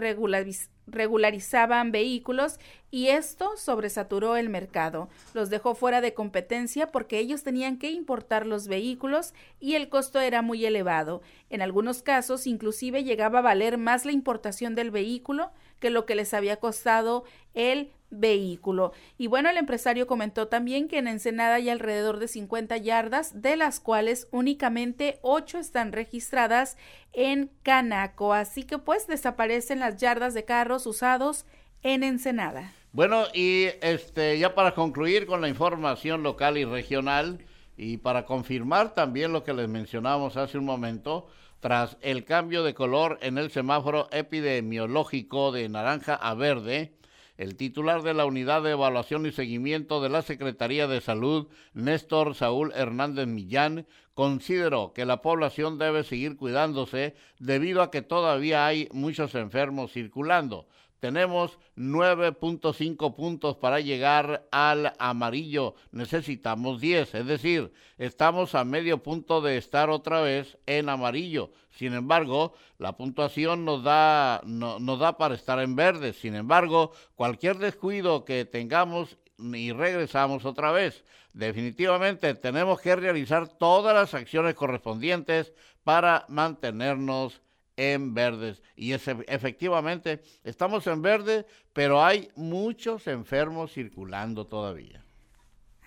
regularizaban 0.87 1.91
vehículos 1.91 2.57
y 2.91 3.07
esto 3.09 3.57
sobresaturó 3.57 4.37
el 4.37 4.47
mercado. 4.47 5.09
Los 5.33 5.49
dejó 5.49 5.75
fuera 5.75 5.99
de 5.99 6.13
competencia 6.13 6.93
porque 6.93 7.19
ellos 7.19 7.43
tenían 7.43 7.77
que 7.77 7.91
importar 7.91 8.45
los 8.45 8.69
vehículos 8.69 9.33
y 9.59 9.75
el 9.75 9.89
costo 9.89 10.21
era 10.21 10.41
muy 10.41 10.65
elevado. 10.65 11.21
En 11.49 11.61
algunos 11.61 12.01
casos 12.01 12.47
inclusive 12.47 13.03
llegaba 13.03 13.39
a 13.39 13.43
valer 13.43 13.77
más 13.77 14.05
la 14.05 14.13
importación 14.13 14.75
del 14.75 14.91
vehículo 14.91 15.51
que 15.79 15.89
lo 15.89 16.05
que 16.05 16.15
les 16.15 16.33
había 16.33 16.57
costado 16.57 17.23
el 17.53 17.91
vehículo. 18.11 18.91
Y 19.17 19.27
bueno, 19.27 19.49
el 19.49 19.57
empresario 19.57 20.07
comentó 20.07 20.47
también 20.47 20.87
que 20.87 20.97
en 20.97 21.07
Ensenada 21.07 21.55
hay 21.55 21.69
alrededor 21.69 22.19
de 22.19 22.27
50 22.27 22.77
yardas, 22.77 23.41
de 23.41 23.55
las 23.55 23.79
cuales 23.79 24.27
únicamente 24.31 25.19
8 25.21 25.59
están 25.59 25.91
registradas 25.91 26.77
en 27.13 27.51
Canaco. 27.63 28.33
Así 28.33 28.63
que 28.63 28.77
pues 28.77 29.07
desaparecen 29.07 29.79
las 29.79 29.97
yardas 29.97 30.33
de 30.33 30.45
carros 30.45 30.85
usados 30.85 31.45
en 31.83 32.03
Ensenada. 32.03 32.73
Bueno, 32.91 33.25
y 33.33 33.67
este 33.81 34.39
ya 34.39 34.55
para 34.55 34.73
concluir 34.73 35.27
con 35.27 35.41
la 35.41 35.47
información 35.47 36.23
local 36.23 36.57
y 36.57 36.65
regional 36.65 37.45
y 37.77 37.97
para 37.97 38.25
confirmar 38.25 38.95
también 38.95 39.31
lo 39.31 39.43
que 39.43 39.53
les 39.53 39.69
mencionamos 39.69 40.37
hace 40.37 40.57
un 40.57 40.65
momento, 40.65 41.27
tras 41.59 41.97
el 42.01 42.23
cambio 42.25 42.63
de 42.63 42.73
color 42.73 43.17
en 43.21 43.37
el 43.37 43.51
semáforo 43.51 44.07
epidemiológico 44.11 45.51
de 45.51 45.67
naranja 45.69 46.15
a 46.15 46.33
verde, 46.33 46.93
el 47.37 47.55
titular 47.55 48.01
de 48.01 48.13
la 48.13 48.25
Unidad 48.25 48.63
de 48.63 48.71
Evaluación 48.71 49.25
y 49.25 49.31
Seguimiento 49.31 50.01
de 50.01 50.09
la 50.09 50.21
Secretaría 50.21 50.87
de 50.87 50.99
Salud, 50.99 51.47
Néstor 51.73 52.35
Saúl 52.35 52.73
Hernández 52.75 53.27
Millán, 53.27 53.87
consideró 54.13 54.91
que 54.93 55.05
la 55.05 55.21
población 55.21 55.77
debe 55.77 56.03
seguir 56.03 56.35
cuidándose 56.35 57.15
debido 57.39 57.81
a 57.81 57.91
que 57.91 58.01
todavía 58.01 58.67
hay 58.67 58.89
muchos 58.91 59.35
enfermos 59.35 59.93
circulando. 59.93 60.67
Tenemos 60.99 61.57
9.5 61.77 63.15
puntos 63.15 63.55
para 63.55 63.79
llegar 63.79 64.47
al 64.51 64.93
amarillo. 64.99 65.75
Necesitamos 65.91 66.81
10, 66.81 67.15
es 67.15 67.25
decir, 67.25 67.71
estamos 67.97 68.53
a 68.53 68.65
medio 68.65 69.01
punto 69.01 69.39
de 69.39 69.57
estar 69.57 69.89
otra 69.89 70.21
vez 70.21 70.57
en 70.65 70.89
amarillo. 70.89 71.51
Sin 71.69 71.93
embargo, 71.93 72.53
la 72.77 72.97
puntuación 72.97 73.63
nos 73.63 73.83
da, 73.83 74.41
no, 74.45 74.79
nos 74.79 74.99
da 74.99 75.17
para 75.17 75.35
estar 75.35 75.59
en 75.59 75.75
verde. 75.75 76.11
Sin 76.11 76.35
embargo, 76.35 76.91
cualquier 77.15 77.57
descuido 77.57 78.25
que 78.25 78.43
tengamos 78.43 79.17
y 79.37 79.71
regresamos 79.71 80.43
otra 80.43 80.71
vez. 80.71 81.05
Definitivamente 81.31 82.33
tenemos 82.33 82.81
que 82.81 82.95
realizar 82.95 83.47
todas 83.47 83.95
las 83.95 84.13
acciones 84.13 84.55
correspondientes 84.55 85.53
para 85.83 86.25
mantenernos 86.27 87.41
en 87.79 88.13
verdes. 88.13 88.61
Y 88.75 88.91
efectivamente 88.91 90.21
estamos 90.43 90.85
en 90.87 91.01
verde, 91.01 91.45
pero 91.71 92.03
hay 92.03 92.29
muchos 92.35 93.07
enfermos 93.07 93.71
circulando 93.71 94.45
todavía. 94.45 95.01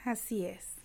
Así 0.03 0.47
es. 0.47 0.81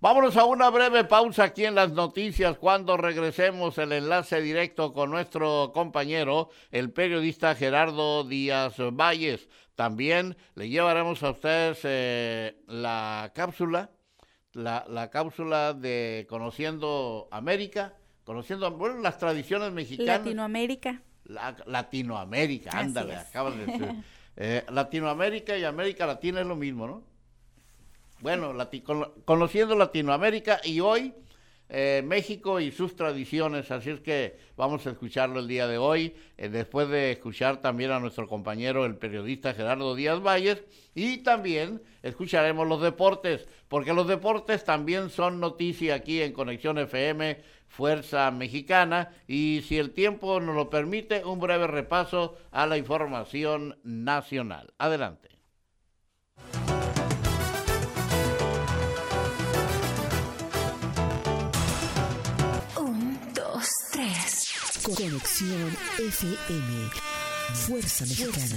Vámonos 0.00 0.36
a 0.36 0.44
una 0.44 0.68
breve 0.68 1.04
pausa 1.04 1.44
aquí 1.44 1.64
en 1.64 1.74
las 1.74 1.92
noticias. 1.92 2.58
Cuando 2.58 2.98
regresemos 2.98 3.78
el 3.78 3.92
enlace 3.92 4.42
directo 4.42 4.92
con 4.92 5.10
nuestro 5.10 5.72
compañero, 5.72 6.50
el 6.70 6.92
periodista 6.92 7.54
Gerardo 7.54 8.24
Díaz 8.24 8.74
Valles. 8.92 9.48
También 9.74 10.36
le 10.54 10.68
llevaremos 10.68 11.22
a 11.22 11.30
ustedes 11.30 11.80
eh, 11.84 12.60
la 12.66 13.32
cápsula, 13.34 13.90
la, 14.52 14.84
la 14.86 15.08
cápsula 15.08 15.72
de 15.72 16.26
Conociendo 16.28 17.26
América 17.30 17.94
conociendo 18.24 18.70
bueno, 18.72 19.00
las 19.00 19.18
tradiciones 19.18 19.72
mexicanas. 19.72 20.18
Latinoamérica. 20.18 21.02
Latinoamérica, 21.66 22.70
ándale, 22.78 23.16
acabas 23.16 23.56
de 23.56 23.66
decir. 23.66 23.94
Eh, 24.36 24.64
Latinoamérica 24.68 25.56
y 25.56 25.62
América 25.62 26.06
Latina 26.06 26.40
es 26.40 26.46
lo 26.48 26.56
mismo, 26.56 26.88
¿no? 26.88 27.04
Bueno, 28.18 28.52
conociendo 29.24 29.76
Latinoamérica 29.76 30.60
y 30.64 30.80
hoy 30.80 31.14
eh, 31.68 32.02
México 32.04 32.60
y 32.60 32.70
sus 32.70 32.94
tradiciones, 32.94 33.70
así 33.70 33.90
es 33.90 34.00
que 34.00 34.36
vamos 34.56 34.86
a 34.86 34.90
escucharlo 34.90 35.40
el 35.40 35.48
día 35.48 35.66
de 35.66 35.78
hoy, 35.78 36.14
eh, 36.36 36.48
después 36.48 36.88
de 36.88 37.12
escuchar 37.12 37.62
también 37.62 37.90
a 37.90 38.00
nuestro 38.00 38.28
compañero, 38.28 38.84
el 38.84 38.96
periodista 38.96 39.54
Gerardo 39.54 39.94
Díaz 39.94 40.20
Valles, 40.20 40.62
y 40.94 41.18
también 41.18 41.82
escucharemos 42.02 42.68
los 42.68 42.82
deportes, 42.82 43.48
porque 43.68 43.94
los 43.94 44.06
deportes 44.06 44.62
también 44.62 45.08
son 45.08 45.40
noticia 45.40 45.94
aquí 45.94 46.20
en 46.20 46.32
Conexión 46.32 46.78
FM 46.78 47.38
Fuerza 47.76 48.30
Mexicana 48.30 49.10
y 49.26 49.62
si 49.66 49.78
el 49.78 49.90
tiempo 49.90 50.38
nos 50.38 50.54
lo 50.54 50.70
permite, 50.70 51.24
un 51.24 51.40
breve 51.40 51.66
repaso 51.66 52.36
a 52.52 52.66
la 52.66 52.78
información 52.78 53.76
nacional. 53.82 54.72
Adelante. 54.78 55.30
Un, 62.76 63.18
dos, 63.34 63.68
tres. 63.92 64.54
Conexión 64.84 65.76
FM. 65.98 66.90
Fuerza 67.54 68.04
Mexicana. 68.04 68.56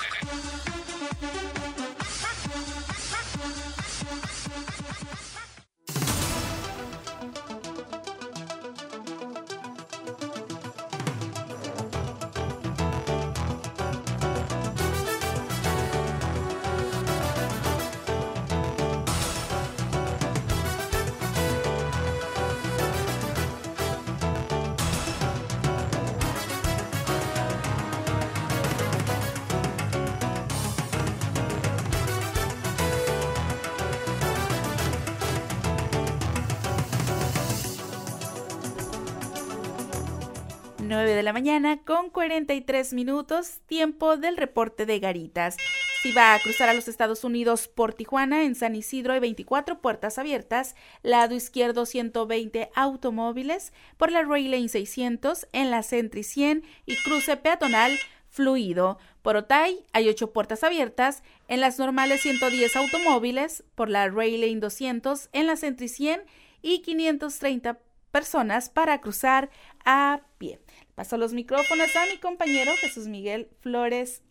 Mañana 41.41 41.81
con 41.83 42.11
43 42.11 42.93
minutos, 42.93 43.61
tiempo 43.65 44.15
del 44.15 44.37
reporte 44.37 44.85
de 44.85 44.99
Garitas. 44.99 45.57
Si 46.03 46.11
va 46.11 46.35
a 46.35 46.39
cruzar 46.39 46.69
a 46.69 46.75
los 46.75 46.87
Estados 46.87 47.23
Unidos 47.23 47.67
por 47.67 47.95
Tijuana, 47.95 48.43
en 48.43 48.53
San 48.53 48.75
Isidro 48.75 49.13
hay 49.13 49.21
24 49.21 49.81
puertas 49.81 50.19
abiertas, 50.19 50.75
lado 51.01 51.33
izquierdo 51.33 51.87
120 51.87 52.69
automóviles, 52.75 53.73
por 53.97 54.11
la 54.11 54.21
Railane 54.21 54.69
600, 54.69 55.47
en 55.51 55.71
la 55.71 55.81
Sentry 55.81 56.21
100 56.21 56.63
y 56.85 56.95
cruce 56.97 57.35
peatonal 57.37 57.97
fluido. 58.29 58.99
Por 59.23 59.35
Otay 59.35 59.83
hay 59.93 60.09
8 60.09 60.33
puertas 60.33 60.63
abiertas, 60.63 61.23
en 61.47 61.59
las 61.59 61.79
normales 61.79 62.21
110 62.21 62.75
automóviles, 62.75 63.63
por 63.73 63.89
la 63.89 64.07
Railane 64.09 64.59
200, 64.59 65.29
en 65.33 65.47
la 65.47 65.55
Sentry 65.55 65.87
100 65.87 66.21
y 66.61 66.83
530 66.83 67.79
personas 68.11 68.69
para 68.69 69.01
cruzar 69.01 69.49
a 69.85 70.21
pie. 70.37 70.59
Paso 70.95 71.17
los 71.17 71.33
micrófonos 71.33 71.95
a 71.95 72.05
mi 72.05 72.17
compañero 72.17 72.71
Jesús 72.77 73.07
Miguel 73.07 73.49
Flores 73.61 74.21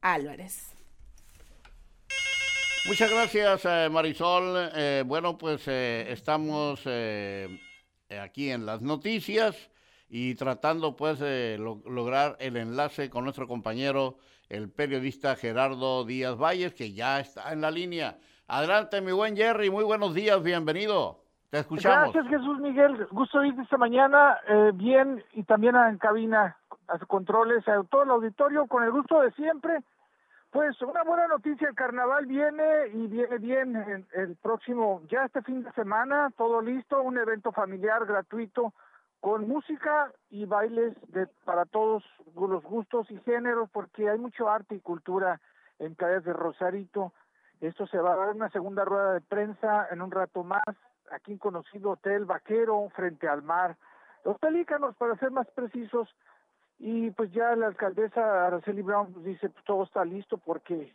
Álvarez. 0.00 0.74
Muchas 2.86 3.10
gracias, 3.10 3.64
eh, 3.64 3.88
Marisol. 3.90 4.70
Eh, 4.74 5.02
bueno, 5.06 5.36
pues 5.36 5.62
eh, 5.66 6.06
estamos 6.08 6.80
aquí 8.08 8.50
en 8.50 8.64
las 8.64 8.80
noticias 8.80 9.54
y 10.08 10.34
tratando 10.36 10.96
pues 10.96 11.18
de 11.18 11.58
lograr 11.58 12.36
el 12.40 12.56
enlace 12.56 13.10
con 13.10 13.24
nuestro 13.24 13.46
compañero, 13.46 14.18
el 14.48 14.70
periodista 14.70 15.36
Gerardo 15.36 16.06
Díaz 16.06 16.36
Valles, 16.36 16.72
que 16.72 16.94
ya 16.94 17.20
está 17.20 17.52
en 17.52 17.60
la 17.60 17.70
línea. 17.70 18.18
Adelante, 18.46 19.02
mi 19.02 19.12
buen 19.12 19.36
Jerry, 19.36 19.68
muy 19.68 19.84
buenos 19.84 20.14
días, 20.14 20.42
bienvenido. 20.42 21.27
Gracias, 21.50 22.26
Jesús 22.28 22.58
Miguel. 22.60 23.06
Gusto 23.10 23.42
irte 23.42 23.62
esta 23.62 23.78
mañana 23.78 24.38
eh, 24.46 24.70
bien 24.74 25.24
y 25.32 25.44
también 25.44 25.76
en 25.76 25.96
cabina, 25.96 26.56
a 26.88 26.98
controles, 26.98 27.66
a 27.66 27.82
todo 27.84 28.02
el 28.02 28.10
auditorio, 28.10 28.66
con 28.66 28.84
el 28.84 28.90
gusto 28.90 29.20
de 29.20 29.30
siempre. 29.32 29.82
Pues 30.50 30.80
una 30.82 31.02
buena 31.04 31.26
noticia, 31.26 31.68
el 31.68 31.74
carnaval 31.74 32.26
viene 32.26 32.88
y 32.92 33.06
viene 33.06 33.38
bien 33.38 34.06
el, 34.12 34.36
próximo, 34.36 35.02
ya 35.10 35.24
este 35.24 35.42
fin 35.42 35.62
de 35.62 35.72
semana, 35.72 36.30
todo 36.36 36.62
listo, 36.62 37.02
un 37.02 37.18
evento 37.18 37.52
familiar 37.52 38.06
gratuito 38.06 38.72
con 39.20 39.46
música 39.46 40.10
y 40.30 40.46
bailes 40.46 40.94
de, 41.12 41.26
para 41.44 41.64
todos 41.66 42.02
los 42.34 42.62
gustos 42.62 43.10
y 43.10 43.18
géneros, 43.20 43.68
porque 43.70 44.08
hay 44.08 44.18
mucho 44.18 44.48
arte 44.48 44.74
y 44.74 44.80
cultura 44.80 45.40
en 45.78 45.94
calles 45.94 46.24
de 46.24 46.32
Rosarito. 46.32 47.12
Esto 47.60 47.86
se 47.86 47.98
va 47.98 48.12
a 48.12 48.16
dar 48.16 48.34
una 48.34 48.48
segunda 48.50 48.84
rueda 48.84 49.14
de 49.14 49.20
prensa 49.20 49.88
en 49.90 50.00
un 50.00 50.10
rato 50.10 50.44
más 50.44 50.62
aquí 51.12 51.32
en 51.32 51.38
conocido 51.38 51.90
Hotel 51.90 52.24
Vaquero, 52.24 52.88
frente 52.94 53.28
al 53.28 53.42
mar. 53.42 53.76
Los 54.24 54.38
pelícanos, 54.38 54.96
para 54.96 55.16
ser 55.16 55.30
más 55.30 55.46
precisos, 55.50 56.08
y 56.78 57.10
pues 57.10 57.32
ya 57.32 57.56
la 57.56 57.66
alcaldesa 57.66 58.46
Araceli 58.46 58.82
Brown 58.82 59.22
dice, 59.24 59.48
pues 59.48 59.64
todo 59.64 59.84
está 59.84 60.04
listo 60.04 60.38
porque 60.38 60.94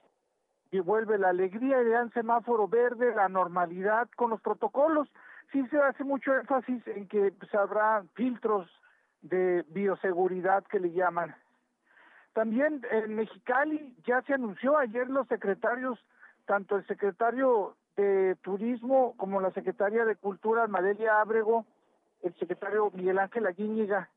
vuelve 0.81 1.17
la 1.17 1.29
alegría 1.29 1.81
y 1.81 1.85
le 1.85 1.91
dan 1.91 2.11
semáforo 2.13 2.67
verde, 2.67 3.13
la 3.13 3.29
normalidad 3.29 4.09
con 4.15 4.31
los 4.31 4.41
protocolos. 4.41 5.07
Sí 5.51 5.65
se 5.67 5.79
hace 5.79 6.03
mucho 6.03 6.33
énfasis 6.33 6.85
en 6.87 7.07
que 7.07 7.31
pues, 7.31 7.53
habrá 7.53 8.03
filtros 8.15 8.67
de 9.21 9.63
bioseguridad 9.69 10.63
que 10.65 10.79
le 10.79 10.91
llaman. 10.91 11.35
También 12.33 12.81
en 12.89 13.15
Mexicali 13.15 13.95
ya 14.05 14.21
se 14.23 14.33
anunció 14.33 14.77
ayer 14.77 15.07
los 15.09 15.27
secretarios, 15.27 15.99
tanto 16.45 16.77
el 16.77 16.87
secretario 16.87 17.75
de 17.95 18.35
Turismo 18.41 19.15
como 19.17 19.41
la 19.41 19.51
secretaria 19.51 20.05
de 20.05 20.15
Cultura, 20.15 20.67
Madelia 20.67 21.21
Ábrego, 21.21 21.65
el 22.21 22.33
secretario 22.35 22.91
Miguel 22.93 23.19
Ángel 23.19 23.45
Aguíñiga, 23.45 24.09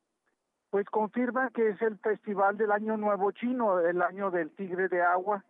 pues 0.70 0.86
confirman 0.90 1.50
que 1.50 1.68
es 1.70 1.82
el 1.82 1.98
festival 1.98 2.56
del 2.56 2.72
Año 2.72 2.96
Nuevo 2.96 3.30
Chino, 3.32 3.80
el 3.80 4.02
año 4.02 4.30
del 4.30 4.50
Tigre 4.50 4.88
de 4.88 5.02
Agua, 5.02 5.44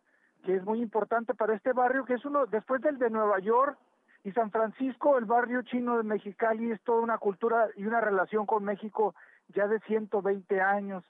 que 0.45 0.57
es 0.57 0.65
muy 0.65 0.81
importante 0.81 1.35
para 1.35 1.55
este 1.55 1.73
barrio, 1.73 2.05
que 2.05 2.15
es 2.15 2.25
uno, 2.25 2.47
después 2.47 2.81
del 2.83 2.99
de 2.99 3.11
Nueva 3.11 3.39
York 3.41 3.79
y 4.25 4.33
San 4.33 4.51
Francisco, 4.51 5.19
el 5.19 5.25
barrio 5.25 5.63
chino 5.63 5.97
de 5.97 6.03
Mexicali 6.03 6.73
es 6.73 6.81
toda 6.83 7.01
una 7.01 7.19
cultura 7.19 7.69
y 7.77 7.87
una 7.87 8.01
relación 8.01 8.45
con 8.45 8.65
México 8.65 9.15
ya 9.55 9.69
de 9.69 9.79
120 9.81 10.61
años. 10.61 11.05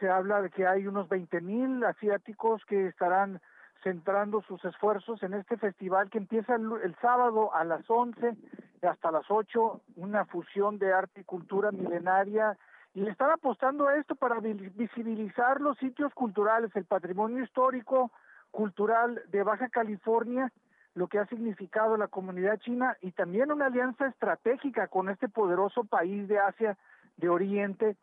Se 0.00 0.08
habla 0.08 0.40
de 0.42 0.50
que 0.50 0.66
hay 0.66 0.86
unos 0.86 1.08
20 1.08 1.40
mil 1.42 1.84
asiáticos 1.84 2.64
que 2.64 2.86
estarán 2.86 3.40
centrando 3.84 4.42
sus 4.42 4.64
esfuerzos 4.64 5.22
en 5.22 5.34
este 5.34 5.56
festival 5.58 6.10
que 6.10 6.18
empieza 6.18 6.56
el, 6.56 6.96
sábado 7.00 7.54
a 7.54 7.64
las 7.64 7.88
11 7.88 8.34
hasta 8.82 9.12
las 9.12 9.30
8, 9.30 9.80
una 9.96 10.24
fusión 10.24 10.78
de 10.78 10.92
arte 10.92 11.20
y 11.20 11.24
cultura 11.24 11.70
milenaria, 11.70 12.56
y 12.94 13.00
le 13.00 13.10
están 13.10 13.30
apostando 13.30 13.86
a 13.86 13.96
esto 13.96 14.14
para 14.14 14.40
visibilizar 14.40 15.60
los 15.60 15.76
sitios 15.78 16.12
culturales, 16.14 16.74
el 16.74 16.84
patrimonio 16.84 17.42
histórico, 17.42 18.10
cultural 18.50 19.22
de 19.28 19.42
Baja 19.42 19.68
California, 19.68 20.50
lo 20.94 21.08
que 21.08 21.18
ha 21.18 21.26
significado 21.26 21.96
la 21.96 22.08
comunidad 22.08 22.58
china 22.60 22.96
y 23.00 23.10
también 23.12 23.50
una 23.50 23.66
alianza 23.66 24.06
estratégica 24.06 24.86
con 24.86 25.08
este 25.08 25.28
poderoso 25.28 25.84
país 25.84 26.28
de 26.28 26.38
Asia 26.38 26.78
de 27.16 27.28
Oriente 27.28 27.96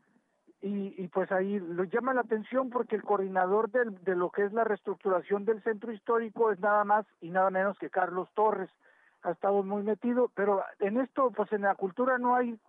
y, 0.62 0.94
y, 0.96 1.08
pues 1.08 1.32
ahí 1.32 1.60
lo 1.60 1.86
llama 1.86 2.14
la 2.14 2.22
atención 2.22 2.70
porque 2.70 2.96
el 2.96 3.02
coordinador 3.02 3.72
del, 3.72 4.04
de 4.04 4.16
lo 4.16 4.30
que 4.30 4.46
es 4.46 4.54
la 4.54 4.64
reestructuración 4.64 5.44
del 5.44 5.64
centro 5.64 5.92
histórico 5.92 6.52
es 6.52 6.60
nada 6.60 6.84
más 6.84 7.06
y 7.20 7.32
nada 7.32 7.50
menos 7.50 7.80
que 7.80 7.90
Carlos 7.90 8.30
Torres. 8.36 8.70
Ha 9.24 9.32
estado 9.32 9.64
muy 9.64 9.84
metido 9.84 10.32
pero 10.34 10.64
en 10.80 10.98
esto 10.98 11.32
pues 11.32 11.52
en 11.52 11.62
la 11.62 11.76
cultura 11.76 12.18
no 12.18 12.36
hay 12.36 12.60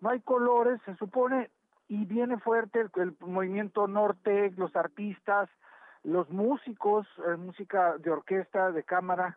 no 0.00 0.10
hay 0.10 0.20
colores 0.20 0.80
se 0.84 0.94
supone 0.96 1.50
y 1.88 2.04
viene 2.04 2.38
fuerte 2.38 2.84
el, 2.94 3.16
movimiento 3.20 3.88
norte 3.88 4.52
los 4.56 4.74
artistas 4.76 5.48
los 6.04 6.30
músicos 6.30 7.08
eh, 7.26 7.36
música 7.36 7.98
de 7.98 8.10
orquesta 8.12 8.70
de 8.70 8.84
cámara 8.84 9.36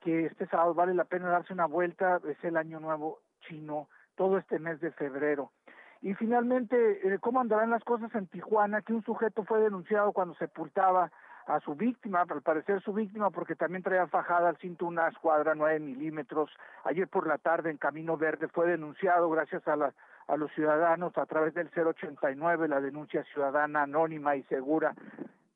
que 0.00 0.26
este 0.26 0.46
sábado 0.48 0.74
vale 0.74 0.92
la 0.92 1.04
pena 1.04 1.28
darse 1.28 1.52
una 1.52 1.66
vuelta 1.66 2.20
es 2.28 2.42
el 2.42 2.56
año 2.56 2.80
nuevo 2.80 3.20
chino 3.42 3.88
todo 4.16 4.38
este 4.38 4.58
mes 4.58 4.80
de 4.80 4.90
febrero 4.90 5.52
y 6.00 6.14
finalmente, 6.14 6.76
eh, 7.02 7.18
¿cómo 7.20 7.40
andarán 7.40 7.70
las 7.70 7.82
cosas 7.84 8.14
en 8.14 8.26
Tijuana? 8.26 8.82
Que 8.82 8.92
un 8.92 9.02
sujeto 9.04 9.44
fue 9.44 9.60
denunciado 9.60 10.12
cuando 10.12 10.34
sepultaba 10.34 11.10
a 11.46 11.60
su 11.60 11.74
víctima, 11.74 12.24
al 12.28 12.42
parecer 12.42 12.82
su 12.82 12.92
víctima, 12.92 13.30
porque 13.30 13.56
también 13.56 13.82
traía 13.82 14.06
fajada 14.06 14.50
al 14.50 14.58
cinto 14.58 14.86
una 14.86 15.08
escuadra 15.08 15.54
9 15.54 15.80
milímetros. 15.80 16.50
Ayer 16.84 17.08
por 17.08 17.26
la 17.26 17.38
tarde 17.38 17.70
en 17.70 17.78
Camino 17.78 18.16
Verde 18.16 18.48
fue 18.48 18.68
denunciado 18.68 19.30
gracias 19.30 19.66
a, 19.66 19.74
la, 19.74 19.94
a 20.28 20.36
los 20.36 20.52
ciudadanos 20.52 21.16
a 21.16 21.26
través 21.26 21.54
del 21.54 21.70
089, 21.74 22.68
la 22.68 22.80
denuncia 22.80 23.24
ciudadana 23.32 23.82
anónima 23.82 24.36
y 24.36 24.42
segura. 24.44 24.94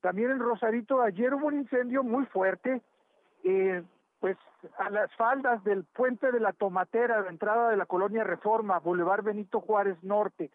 También 0.01 0.31
en 0.31 0.39
Rosarito 0.39 1.01
ayer 1.01 1.33
hubo 1.33 1.47
un 1.47 1.59
incendio 1.59 2.03
muy 2.03 2.25
fuerte, 2.25 2.81
eh, 3.43 3.83
pues 4.23 4.37
a 4.77 4.89
las 4.89 5.13
faldas 5.17 5.61
del 5.65 5.83
puente 5.83 6.31
de 6.31 6.39
la 6.39 6.53
Tomatera, 6.53 7.19
la 7.19 7.29
entrada 7.29 7.69
de 7.69 7.75
la 7.75 7.85
colonia 7.85 8.23
Reforma, 8.23 8.79
Boulevard 8.79 9.21
Benito 9.21 9.59
Juárez 9.59 10.01
Norte. 10.01 10.49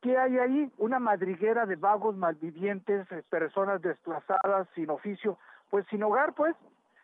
¿Qué 0.00 0.16
hay 0.16 0.38
ahí? 0.38 0.72
Una 0.78 1.00
madriguera 1.00 1.66
de 1.66 1.74
vagos 1.74 2.14
malvivientes, 2.16 3.10
eh, 3.10 3.24
personas 3.28 3.82
desplazadas, 3.82 4.68
sin 4.76 4.88
oficio, 4.88 5.36
pues 5.68 5.84
sin 5.90 6.04
hogar, 6.04 6.34
pues, 6.34 6.54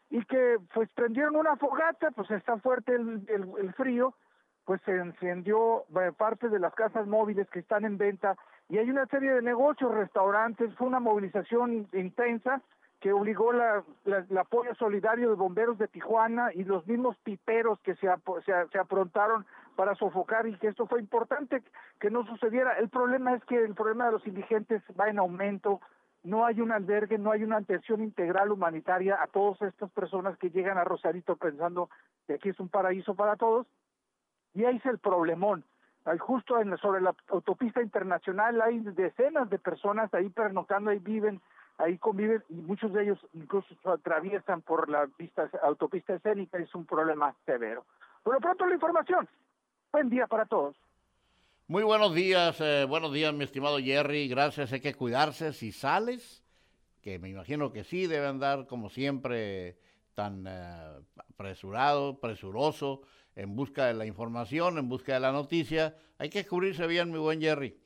y 0.08 0.24
que 0.26 0.58
pues 0.72 0.88
prendieron 0.90 1.34
una 1.34 1.56
fogata, 1.56 2.12
pues 2.12 2.30
está 2.30 2.58
fuerte 2.58 2.94
el, 2.94 3.26
el, 3.58 3.72
frío, 3.74 4.14
pues 4.66 4.80
se 4.82 4.94
encendió 4.94 5.82
eh, 6.00 6.12
parte 6.16 6.48
de 6.48 6.60
las 6.60 6.74
casas 6.74 7.08
móviles 7.08 7.50
que 7.50 7.58
están 7.58 7.84
en 7.84 7.98
venta 7.98 8.36
y 8.68 8.78
hay 8.78 8.88
una 8.88 9.06
serie 9.06 9.32
de 9.32 9.42
negocios, 9.42 9.92
restaurantes, 9.92 10.72
fue 10.76 10.86
una 10.86 11.00
movilización 11.00 11.88
intensa 11.92 12.62
que 13.00 13.12
obligó 13.12 13.52
la, 13.52 13.84
el 14.04 14.38
apoyo 14.38 14.74
solidario 14.74 15.30
de 15.30 15.36
bomberos 15.36 15.78
de 15.78 15.88
Tijuana 15.88 16.52
y 16.52 16.64
los 16.64 16.86
mismos 16.86 17.16
piperos 17.18 17.78
que 17.80 17.94
se, 17.96 18.08
se, 18.44 18.68
se 18.72 18.78
aprontaron 18.78 19.46
para 19.76 19.94
sofocar 19.94 20.46
y 20.48 20.56
que 20.58 20.68
esto 20.68 20.86
fue 20.86 21.00
importante 21.00 21.62
que 22.00 22.10
no 22.10 22.26
sucediera. 22.26 22.72
El 22.72 22.88
problema 22.88 23.34
es 23.34 23.44
que 23.44 23.56
el 23.56 23.74
problema 23.74 24.06
de 24.06 24.12
los 24.12 24.26
indigentes 24.26 24.82
va 24.98 25.08
en 25.08 25.20
aumento, 25.20 25.80
no 26.24 26.44
hay 26.44 26.60
un 26.60 26.72
albergue, 26.72 27.18
no 27.18 27.30
hay 27.30 27.44
una 27.44 27.58
atención 27.58 28.02
integral 28.02 28.50
humanitaria 28.50 29.22
a 29.22 29.28
todas 29.28 29.62
estas 29.62 29.90
personas 29.92 30.36
que 30.38 30.50
llegan 30.50 30.78
a 30.78 30.84
Rosarito 30.84 31.36
pensando 31.36 31.88
que 32.26 32.34
aquí 32.34 32.48
es 32.48 32.58
un 32.58 32.68
paraíso 32.68 33.14
para 33.14 33.36
todos, 33.36 33.68
y 34.54 34.64
ahí 34.64 34.76
es 34.76 34.86
el 34.86 34.98
problemón. 34.98 35.64
Justo 36.18 36.58
en, 36.60 36.76
sobre 36.78 37.02
la 37.02 37.14
autopista 37.28 37.82
internacional 37.82 38.60
hay 38.62 38.80
decenas 38.80 39.48
de 39.50 39.58
personas 39.58 40.12
ahí 40.14 40.30
pernoctando, 40.30 40.90
ahí 40.90 40.98
viven 40.98 41.40
ahí 41.78 41.96
conviven 41.98 42.42
y 42.48 42.54
muchos 42.54 42.92
de 42.92 43.04
ellos 43.04 43.18
incluso 43.32 43.68
atraviesan 43.84 44.62
por 44.62 44.88
la 44.90 45.06
pista, 45.06 45.48
autopista 45.62 46.14
escénica, 46.14 46.58
es 46.58 46.74
un 46.74 46.84
problema 46.84 47.34
severo. 47.46 47.84
Pero 48.24 48.40
pronto 48.40 48.66
la 48.66 48.74
información. 48.74 49.28
Buen 49.92 50.10
día 50.10 50.26
para 50.26 50.44
todos. 50.44 50.76
Muy 51.68 51.84
buenos 51.84 52.14
días, 52.14 52.60
eh, 52.60 52.84
buenos 52.88 53.12
días 53.12 53.32
mi 53.32 53.44
estimado 53.44 53.78
Jerry, 53.78 54.28
gracias, 54.28 54.72
hay 54.72 54.80
que 54.80 54.94
cuidarse 54.94 55.52
si 55.52 55.70
sales, 55.70 56.42
que 57.02 57.18
me 57.18 57.28
imagino 57.28 57.72
que 57.72 57.84
sí, 57.84 58.06
debe 58.06 58.26
andar 58.26 58.66
como 58.66 58.88
siempre 58.88 59.76
tan 60.14 60.46
eh, 60.48 61.00
apresurado, 61.30 62.18
presuroso, 62.20 63.02
en 63.36 63.54
busca 63.54 63.84
de 63.86 63.94
la 63.94 64.06
información, 64.06 64.78
en 64.78 64.88
busca 64.88 65.12
de 65.14 65.20
la 65.20 65.30
noticia, 65.30 65.94
hay 66.16 66.30
que 66.30 66.46
cubrirse 66.46 66.86
bien, 66.86 67.12
mi 67.12 67.18
buen 67.18 67.40
Jerry 67.40 67.76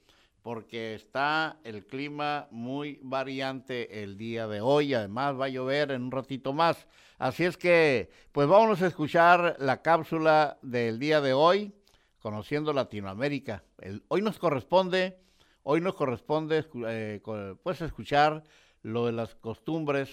porque 0.42 0.94
está 0.94 1.58
el 1.64 1.86
clima 1.86 2.48
muy 2.50 2.98
variante 3.02 4.02
el 4.02 4.18
día 4.18 4.46
de 4.48 4.60
hoy. 4.60 4.92
Además 4.94 5.38
va 5.38 5.46
a 5.46 5.48
llover 5.48 5.92
en 5.92 6.02
un 6.02 6.10
ratito 6.10 6.52
más. 6.52 6.86
Así 7.18 7.44
es 7.44 7.56
que, 7.56 8.10
pues 8.32 8.48
vámonos 8.48 8.82
a 8.82 8.88
escuchar 8.88 9.56
la 9.58 9.82
cápsula 9.82 10.58
del 10.62 10.98
día 10.98 11.20
de 11.20 11.32
hoy, 11.32 11.72
conociendo 12.18 12.72
Latinoamérica. 12.72 13.62
hoy 14.08 14.22
nos 14.22 14.38
corresponde, 14.38 15.18
hoy 15.62 15.80
nos 15.80 15.94
corresponde, 15.94 16.66
eh, 16.88 17.20
pues 17.62 17.80
escuchar 17.80 18.42
lo 18.82 19.06
de 19.06 19.12
las 19.12 19.36
costumbres 19.36 20.10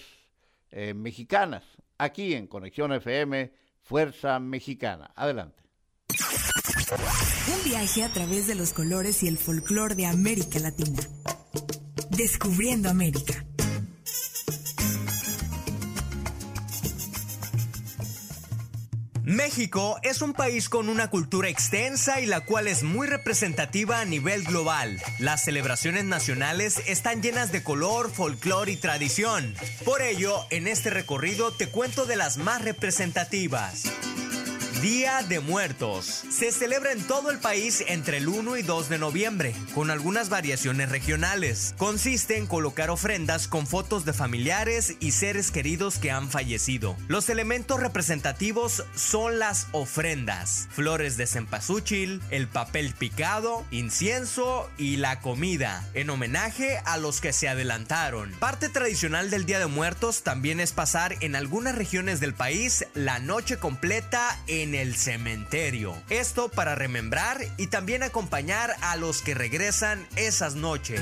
eh, 0.70 0.94
mexicanas 0.94 1.64
aquí 1.98 2.34
en 2.34 2.46
Conexión 2.46 2.92
FM 2.92 3.52
Fuerza 3.82 4.38
Mexicana. 4.38 5.10
Adelante. 5.14 5.62
Un 6.88 7.64
viaje 7.64 8.02
a 8.04 8.12
través 8.12 8.46
de 8.46 8.54
los 8.54 8.72
colores 8.72 9.22
y 9.22 9.28
el 9.28 9.38
folclore 9.38 9.94
de 9.94 10.06
América 10.06 10.58
Latina. 10.58 11.00
Descubriendo 12.10 12.88
América. 12.88 13.44
México 19.22 20.00
es 20.02 20.22
un 20.22 20.32
país 20.32 20.68
con 20.68 20.88
una 20.88 21.08
cultura 21.08 21.48
extensa 21.48 22.20
y 22.20 22.26
la 22.26 22.40
cual 22.40 22.66
es 22.66 22.82
muy 22.82 23.06
representativa 23.06 24.00
a 24.00 24.04
nivel 24.04 24.42
global. 24.42 25.00
Las 25.20 25.44
celebraciones 25.44 26.04
nacionales 26.04 26.82
están 26.86 27.22
llenas 27.22 27.52
de 27.52 27.62
color, 27.62 28.10
folclore 28.10 28.72
y 28.72 28.76
tradición. 28.76 29.54
Por 29.84 30.02
ello, 30.02 30.34
en 30.50 30.66
este 30.66 30.90
recorrido 30.90 31.52
te 31.52 31.68
cuento 31.68 32.06
de 32.06 32.16
las 32.16 32.38
más 32.38 32.62
representativas. 32.62 33.84
Día 34.80 35.22
de 35.28 35.40
Muertos. 35.40 36.06
Se 36.30 36.50
celebra 36.52 36.92
en 36.92 37.02
todo 37.02 37.30
el 37.30 37.38
país 37.38 37.84
entre 37.86 38.16
el 38.16 38.28
1 38.28 38.56
y 38.56 38.62
2 38.62 38.88
de 38.88 38.98
noviembre, 38.98 39.54
con 39.74 39.90
algunas 39.90 40.30
variaciones 40.30 40.88
regionales. 40.88 41.74
Consiste 41.76 42.38
en 42.38 42.46
colocar 42.46 42.88
ofrendas 42.88 43.46
con 43.46 43.66
fotos 43.66 44.06
de 44.06 44.14
familiares 44.14 44.94
y 44.98 45.10
seres 45.10 45.50
queridos 45.50 45.98
que 45.98 46.10
han 46.10 46.30
fallecido. 46.30 46.96
Los 47.08 47.28
elementos 47.28 47.78
representativos 47.78 48.84
son 48.94 49.38
las 49.38 49.66
ofrendas, 49.72 50.68
flores 50.70 51.18
de 51.18 51.26
cempasúchil, 51.26 52.22
el 52.30 52.48
papel 52.48 52.94
picado, 52.94 53.66
incienso 53.70 54.70
y 54.78 54.96
la 54.96 55.20
comida, 55.20 55.86
en 55.92 56.08
homenaje 56.08 56.80
a 56.86 56.96
los 56.96 57.20
que 57.20 57.34
se 57.34 57.48
adelantaron. 57.48 58.32
Parte 58.38 58.70
tradicional 58.70 59.28
del 59.28 59.44
Día 59.44 59.58
de 59.58 59.66
Muertos 59.66 60.22
también 60.22 60.58
es 60.58 60.72
pasar 60.72 61.16
en 61.20 61.36
algunas 61.36 61.74
regiones 61.74 62.18
del 62.18 62.32
país 62.32 62.86
la 62.94 63.18
noche 63.18 63.58
completa 63.58 64.38
en 64.70 64.76
el 64.76 64.94
cementerio. 64.94 65.96
Esto 66.10 66.48
para 66.48 66.76
remembrar 66.76 67.38
y 67.56 67.66
también 67.66 68.04
acompañar 68.04 68.76
a 68.82 68.94
los 68.96 69.20
que 69.20 69.34
regresan 69.34 70.06
esas 70.14 70.54
noches. 70.54 71.00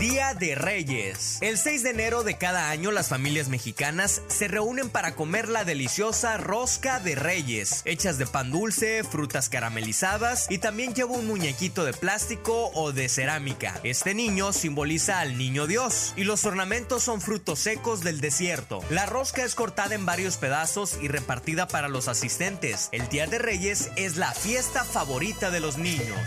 Día 0.00 0.32
de 0.32 0.54
Reyes. 0.54 1.36
El 1.42 1.58
6 1.58 1.82
de 1.82 1.90
enero 1.90 2.22
de 2.22 2.38
cada 2.38 2.70
año 2.70 2.90
las 2.90 3.10
familias 3.10 3.50
mexicanas 3.50 4.22
se 4.28 4.48
reúnen 4.48 4.88
para 4.88 5.14
comer 5.14 5.50
la 5.50 5.64
deliciosa 5.66 6.38
rosca 6.38 7.00
de 7.00 7.16
Reyes, 7.16 7.82
hechas 7.84 8.16
de 8.16 8.24
pan 8.24 8.50
dulce, 8.50 9.04
frutas 9.04 9.50
caramelizadas 9.50 10.46
y 10.48 10.56
también 10.56 10.94
lleva 10.94 11.12
un 11.12 11.26
muñequito 11.26 11.84
de 11.84 11.92
plástico 11.92 12.70
o 12.72 12.92
de 12.92 13.10
cerámica. 13.10 13.78
Este 13.82 14.14
niño 14.14 14.54
simboliza 14.54 15.20
al 15.20 15.36
niño 15.36 15.66
Dios 15.66 16.14
y 16.16 16.24
los 16.24 16.46
ornamentos 16.46 17.02
son 17.02 17.20
frutos 17.20 17.58
secos 17.58 18.00
del 18.00 18.22
desierto. 18.22 18.82
La 18.88 19.04
rosca 19.04 19.44
es 19.44 19.54
cortada 19.54 19.94
en 19.94 20.06
varios 20.06 20.38
pedazos 20.38 20.96
y 21.02 21.08
repartida 21.08 21.68
para 21.68 21.90
los 21.90 22.08
asistentes. 22.08 22.88
El 22.92 23.06
Día 23.10 23.26
de 23.26 23.38
Reyes 23.38 23.90
es 23.96 24.16
la 24.16 24.32
fiesta 24.32 24.82
favorita 24.82 25.50
de 25.50 25.60
los 25.60 25.76
niños. 25.76 26.18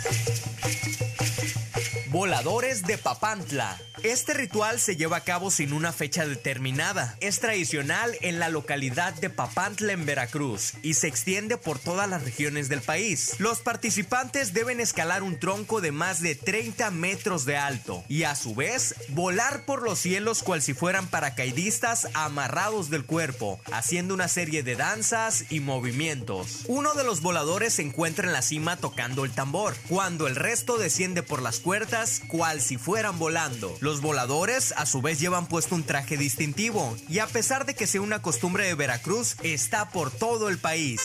Voladores 2.14 2.84
de 2.84 3.00
Papantla. 3.00 3.76
Este 4.04 4.36
ritual 4.36 4.80
se 4.80 4.96
lleva 4.96 5.18
a 5.18 5.24
cabo 5.24 5.50
sin 5.50 5.74
una 5.74 5.92
fecha 5.92 6.28
determinada. 6.28 7.18
Es 7.22 7.40
tradicional 7.40 8.16
en 8.22 8.38
la 8.38 8.50
localidad 8.50 9.16
de 9.16 9.32
Papantla 9.32 9.94
en 9.94 10.06
Veracruz 10.06 10.74
y 10.84 10.94
se 10.94 11.08
extiende 11.08 11.58
por 11.58 11.80
todas 11.80 12.08
las 12.08 12.24
regiones 12.24 12.70
del 12.70 12.82
país. 12.82 13.40
Los 13.40 13.62
participantes 13.62 14.54
deben 14.54 14.80
escalar 14.80 15.24
un 15.24 15.40
tronco 15.40 15.82
de 15.82 15.92
más 15.92 16.22
de 16.22 16.36
30 16.36 16.92
metros 16.92 17.46
de 17.46 17.58
alto 17.58 18.04
y 18.08 18.24
a 18.24 18.36
su 18.36 18.54
vez 18.54 18.94
volar 19.10 19.66
por 19.66 19.82
los 19.82 19.98
cielos 19.98 20.44
cual 20.44 20.62
si 20.62 20.76
fueran 20.76 21.08
paracaidistas 21.08 22.10
amarrados 22.14 22.92
del 22.92 23.06
cuerpo, 23.06 23.60
haciendo 23.72 24.14
una 24.14 24.28
serie 24.28 24.62
de 24.62 24.76
danzas 24.76 25.46
y 25.50 25.62
movimientos. 25.62 26.66
Uno 26.68 26.94
de 26.94 27.06
los 27.06 27.22
voladores 27.22 27.74
se 27.74 27.82
encuentra 27.82 28.28
en 28.28 28.34
la 28.34 28.44
cima 28.44 28.78
tocando 28.78 29.26
el 29.26 29.32
tambor, 29.32 29.76
cuando 29.90 30.28
el 30.28 30.36
resto 30.36 30.78
desciende 30.78 31.24
por 31.24 31.42
las 31.42 31.60
puertas 31.60 32.03
cual 32.28 32.62
si 32.62 32.78
fueran 32.78 33.18
volando. 33.18 33.76
Los 33.80 34.02
voladores 34.02 34.74
a 34.78 34.86
su 34.86 35.02
vez 35.02 35.20
llevan 35.20 35.48
puesto 35.48 35.76
un 35.76 35.84
traje 35.84 36.18
distintivo 36.18 36.96
y 37.10 37.20
a 37.20 37.28
pesar 37.28 37.66
de 37.66 37.76
que 37.76 37.88
sea 37.88 38.02
una 38.02 38.22
costumbre 38.22 38.66
de 38.66 38.76
Veracruz, 38.76 39.36
está 39.44 39.90
por 39.90 40.12
todo 40.12 40.50
el 40.50 40.58
país. 40.58 41.02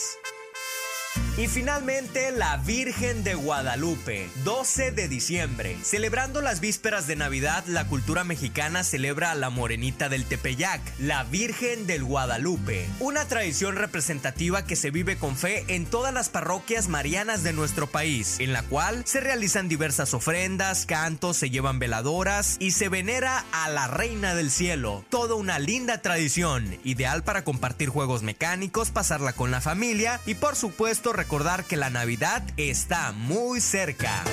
Y 1.37 1.47
finalmente 1.47 2.31
la 2.31 2.57
Virgen 2.57 3.23
de 3.23 3.33
Guadalupe, 3.33 4.29
12 4.43 4.91
de 4.91 5.07
diciembre. 5.07 5.77
Celebrando 5.83 6.41
las 6.41 6.59
vísperas 6.59 7.07
de 7.07 7.15
Navidad, 7.15 7.63
la 7.65 7.87
cultura 7.87 8.25
mexicana 8.25 8.83
celebra 8.83 9.31
a 9.31 9.35
la 9.35 9.49
Morenita 9.49 10.09
del 10.09 10.25
Tepeyac, 10.25 10.81
la 10.99 11.23
Virgen 11.23 11.87
del 11.87 12.03
Guadalupe. 12.03 12.87
Una 12.99 13.25
tradición 13.25 13.77
representativa 13.77 14.65
que 14.65 14.75
se 14.75 14.91
vive 14.91 15.17
con 15.17 15.37
fe 15.37 15.63
en 15.69 15.85
todas 15.85 16.13
las 16.13 16.27
parroquias 16.27 16.89
marianas 16.89 17.41
de 17.43 17.53
nuestro 17.53 17.87
país, 17.87 18.37
en 18.39 18.51
la 18.51 18.63
cual 18.63 19.03
se 19.05 19.21
realizan 19.21 19.69
diversas 19.69 20.13
ofrendas, 20.13 20.85
cantos, 20.85 21.37
se 21.37 21.49
llevan 21.49 21.79
veladoras 21.79 22.57
y 22.59 22.71
se 22.71 22.89
venera 22.89 23.45
a 23.53 23.69
la 23.69 23.87
Reina 23.87 24.35
del 24.35 24.51
Cielo. 24.51 25.05
Toda 25.09 25.35
una 25.35 25.57
linda 25.57 26.01
tradición, 26.01 26.77
ideal 26.83 27.23
para 27.23 27.43
compartir 27.45 27.87
juegos 27.87 28.23
mecánicos, 28.23 28.91
pasarla 28.91 29.31
con 29.31 29.51
la 29.51 29.61
familia 29.61 30.19
y 30.25 30.35
por 30.35 30.55
supuesto 30.55 31.08
recordar 31.13 31.65
que 31.65 31.77
la 31.77 31.89
Navidad 31.89 32.43
está 32.57 33.11
muy 33.11 33.61
cerca. 33.61 34.23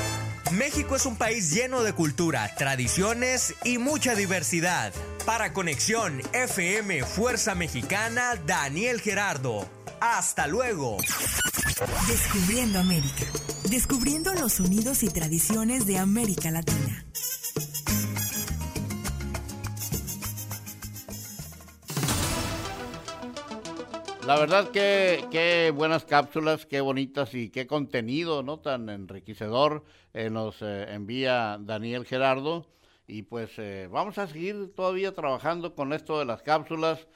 México 0.53 0.95
es 0.97 1.07
un 1.07 1.17
país 1.17 1.51
lleno 1.51 1.83
de 1.83 1.93
cultura, 1.93 2.55
tradiciones 2.57 3.55
y 3.65 3.79
mucha 3.79 4.15
diversidad. 4.15 4.93
Para 5.25 5.53
Conexión 5.53 6.23
FM 6.33 7.05
Fuerza 7.05 7.55
Mexicana, 7.55 8.35
Daniel 8.47 9.01
Gerardo. 9.01 9.69
Hasta 10.01 10.47
luego. 10.47 10.99
Descubriendo 12.07 12.79
América. 12.79 13.25
Descubriendo 13.69 14.35
los 14.35 14.55
sonidos 14.55 15.03
y 15.03 15.09
tradiciones 15.09 15.85
de 15.87 15.99
América 15.99 16.51
Latina. 16.51 17.05
La 24.27 24.37
verdad 24.41 24.73
que 24.73 25.25
qué 25.31 25.73
buenas 25.73 26.05
cápsulas, 26.05 26.67
qué 26.67 26.81
bonitas 26.81 27.33
y 27.33 27.49
qué 27.49 27.69
contenido, 27.69 28.43
¿no? 28.43 28.59
Tan 28.59 28.89
enriquecedor 28.89 29.85
eh, 30.15 30.31
nos 30.31 30.61
eh, 30.63 30.93
envía 30.93 31.59
Daniel 31.61 32.05
Gerardo. 32.05 32.67
Y 33.07 33.23
pues 33.23 33.53
eh, 33.59 33.89
vamos 33.89 34.19
a 34.19 34.27
seguir 34.27 34.75
todavía 34.75 35.15
trabajando 35.15 35.77
con 35.77 35.93
esto 35.93 36.19
de 36.19 36.25
las 36.25 36.43
cápsulas, 36.43 37.07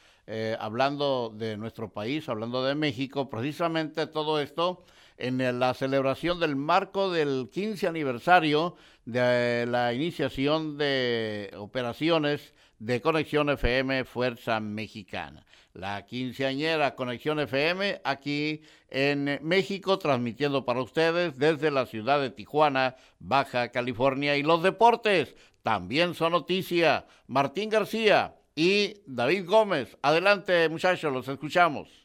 hablando 0.61 1.35
de 1.37 1.57
nuestro 1.57 1.93
país, 1.93 2.29
hablando 2.29 2.65
de 2.65 2.77
México, 2.77 3.29
precisamente 3.29 4.07
todo 4.07 4.39
esto 4.41 4.85
en 5.19 5.59
la 5.59 5.75
celebración 5.75 6.39
del 6.39 6.55
marco 6.55 7.11
del 7.11 7.49
15 7.53 7.89
aniversario 7.89 8.77
de 9.05 9.67
la 9.67 9.93
iniciación 9.93 10.79
de 10.79 11.53
operaciones 11.57 12.55
de 12.79 13.01
Conexión 13.01 13.51
FM 13.51 14.05
Fuerza 14.05 14.61
Mexicana. 14.61 15.45
La 15.73 16.05
quinceañera 16.05 16.97
Conexión 16.97 17.39
FM 17.39 18.01
aquí 18.05 18.63
en 18.89 19.39
México, 19.43 19.99
transmitiendo 19.99 20.65
para 20.65 20.83
ustedes 20.83 21.39
desde 21.39 21.71
la 21.71 21.87
ciudad 21.87 22.21
de 22.21 22.31
Tijuana, 22.31 22.97
Baja 23.21 23.71
California. 23.71 24.37
Y 24.37 24.43
los 24.43 24.63
deportes 24.63 25.37
también 25.63 26.15
son 26.15 26.33
noticia. 26.33 27.07
Martín 27.29 27.71
García 27.71 28.35
y 28.57 28.97
David 29.07 29.47
Gómez. 29.47 29.97
Adelante 30.03 30.69
muchachos, 30.69 31.13
los 31.13 31.29
escuchamos. 31.29 32.00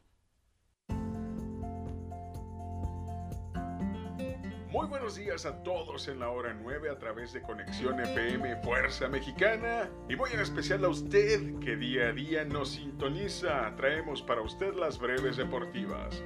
Muy 4.85 4.99
buenos 4.99 5.15
días 5.15 5.47
a 5.47 5.63
todos 5.63 6.07
en 6.09 6.19
la 6.19 6.29
hora 6.29 6.53
9 6.53 6.91
a 6.91 6.99
través 6.99 7.33
de 7.33 7.41
Conexión 7.41 7.99
FM 7.99 8.57
Fuerza 8.57 9.07
Mexicana 9.07 9.89
y 10.07 10.15
muy 10.15 10.29
en 10.31 10.39
especial 10.39 10.85
a 10.85 10.89
usted 10.89 11.57
que 11.57 11.75
día 11.75 12.09
a 12.09 12.11
día 12.11 12.45
nos 12.45 12.73
sintoniza. 12.73 13.75
Traemos 13.77 14.21
para 14.21 14.41
usted 14.41 14.75
las 14.75 14.99
breves 14.99 15.37
deportivas. 15.37 16.23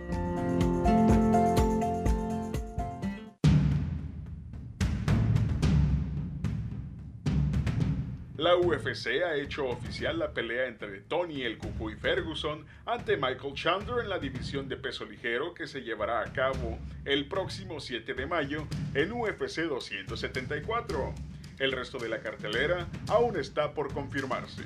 La 8.40 8.56
UFC 8.56 9.22
ha 9.22 9.36
hecho 9.36 9.68
oficial 9.68 10.18
la 10.18 10.32
pelea 10.32 10.68
entre 10.68 11.02
Tony 11.02 11.42
el 11.42 11.58
Cucuy 11.58 11.96
Ferguson 11.96 12.66
ante 12.86 13.18
Michael 13.18 13.54
Chandler 13.54 14.06
en 14.06 14.10
la 14.10 14.18
división 14.18 14.70
de 14.70 14.78
peso 14.78 15.04
ligero 15.04 15.54
que 15.54 15.68
se 15.68 15.82
llevará 15.82 16.22
a 16.22 16.32
cabo 16.32 16.80
el 17.04 17.28
próximo 17.28 17.82
7 17.82 18.14
de 18.14 18.26
mayo 18.26 18.66
en 18.94 19.12
UFC 19.12 19.64
274. 19.64 21.14
El 21.60 21.74
resto 21.74 21.98
de 21.98 22.08
la 22.08 22.22
cartelera 22.22 22.88
aún 23.10 23.38
está 23.38 23.74
por 23.74 23.92
confirmarse. 23.92 24.64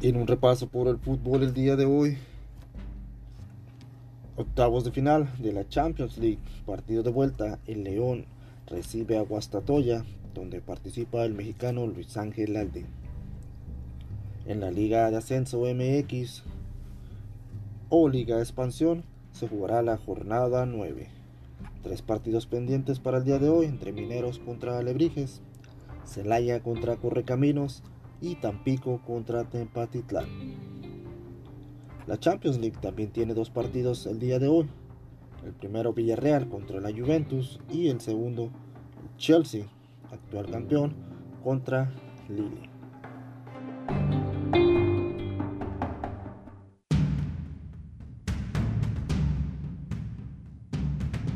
En 0.00 0.16
un 0.16 0.26
repaso 0.26 0.66
por 0.66 0.88
el 0.88 0.96
fútbol 0.96 1.42
el 1.42 1.52
día 1.52 1.76
de 1.76 1.84
hoy, 1.84 2.16
Octavos 4.40 4.84
de 4.84 4.90
final 4.90 5.30
de 5.38 5.52
la 5.52 5.68
Champions 5.68 6.16
League, 6.16 6.38
partido 6.64 7.02
de 7.02 7.10
vuelta, 7.10 7.58
el 7.66 7.84
León 7.84 8.24
recibe 8.66 9.18
a 9.18 9.20
Guastatoya, 9.20 10.02
donde 10.32 10.62
participa 10.62 11.26
el 11.26 11.34
mexicano 11.34 11.86
Luis 11.86 12.16
Ángel 12.16 12.56
Alde. 12.56 12.86
En 14.46 14.60
la 14.60 14.70
Liga 14.70 15.10
de 15.10 15.18
Ascenso 15.18 15.60
MX 15.66 16.42
o 17.90 18.08
Liga 18.08 18.36
de 18.36 18.42
Expansión 18.42 19.04
se 19.32 19.46
jugará 19.46 19.82
la 19.82 19.98
jornada 19.98 20.64
9. 20.64 21.08
Tres 21.82 22.00
partidos 22.00 22.46
pendientes 22.46 22.98
para 22.98 23.18
el 23.18 23.24
día 23.24 23.38
de 23.38 23.50
hoy 23.50 23.66
entre 23.66 23.92
Mineros 23.92 24.38
contra 24.38 24.78
Alebrijes, 24.78 25.42
Celaya 26.06 26.62
contra 26.62 26.96
Correcaminos 26.96 27.82
y 28.22 28.36
Tampico 28.36 29.02
contra 29.06 29.44
Tempatitlán. 29.44 30.69
La 32.10 32.18
Champions 32.18 32.58
League 32.58 32.76
también 32.82 33.12
tiene 33.12 33.34
dos 33.34 33.50
partidos 33.50 34.04
el 34.06 34.18
día 34.18 34.40
de 34.40 34.48
hoy. 34.48 34.68
El 35.44 35.52
primero 35.52 35.92
Villarreal 35.92 36.48
contra 36.48 36.80
la 36.80 36.90
Juventus 36.90 37.60
y 37.70 37.86
el 37.86 38.00
segundo 38.00 38.50
Chelsea, 39.16 39.64
actual 40.10 40.50
campeón, 40.50 40.92
contra 41.44 41.88
Lille. 42.28 42.68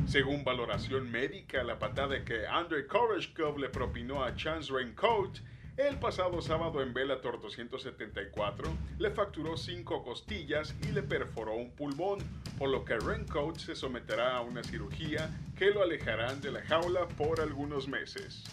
Según 0.06 0.42
valoración 0.42 1.08
médica, 1.08 1.62
la 1.62 1.78
patada 1.78 2.24
que 2.24 2.48
Andrei 2.48 2.88
Koreshkov 2.88 3.58
le 3.58 3.68
propinó 3.68 4.24
a 4.24 4.34
Chance 4.34 4.72
Raincoat 4.72 5.38
el 5.76 5.96
pasado 5.98 6.40
sábado 6.40 6.82
en 6.82 6.94
Bellator 6.94 7.40
274 7.40 8.68
le 8.98 9.10
facturó 9.10 9.56
cinco 9.56 10.04
costillas 10.04 10.74
y 10.82 10.92
le 10.92 11.02
perforó 11.02 11.56
un 11.56 11.70
pulmón, 11.70 12.18
por 12.58 12.68
lo 12.68 12.84
que 12.84 12.96
Rencoat 12.96 13.56
se 13.58 13.74
someterá 13.74 14.36
a 14.36 14.42
una 14.42 14.62
cirugía 14.62 15.30
que 15.58 15.70
lo 15.70 15.82
alejarán 15.82 16.40
de 16.40 16.52
la 16.52 16.62
jaula 16.62 17.08
por 17.08 17.40
algunos 17.40 17.88
meses. 17.88 18.44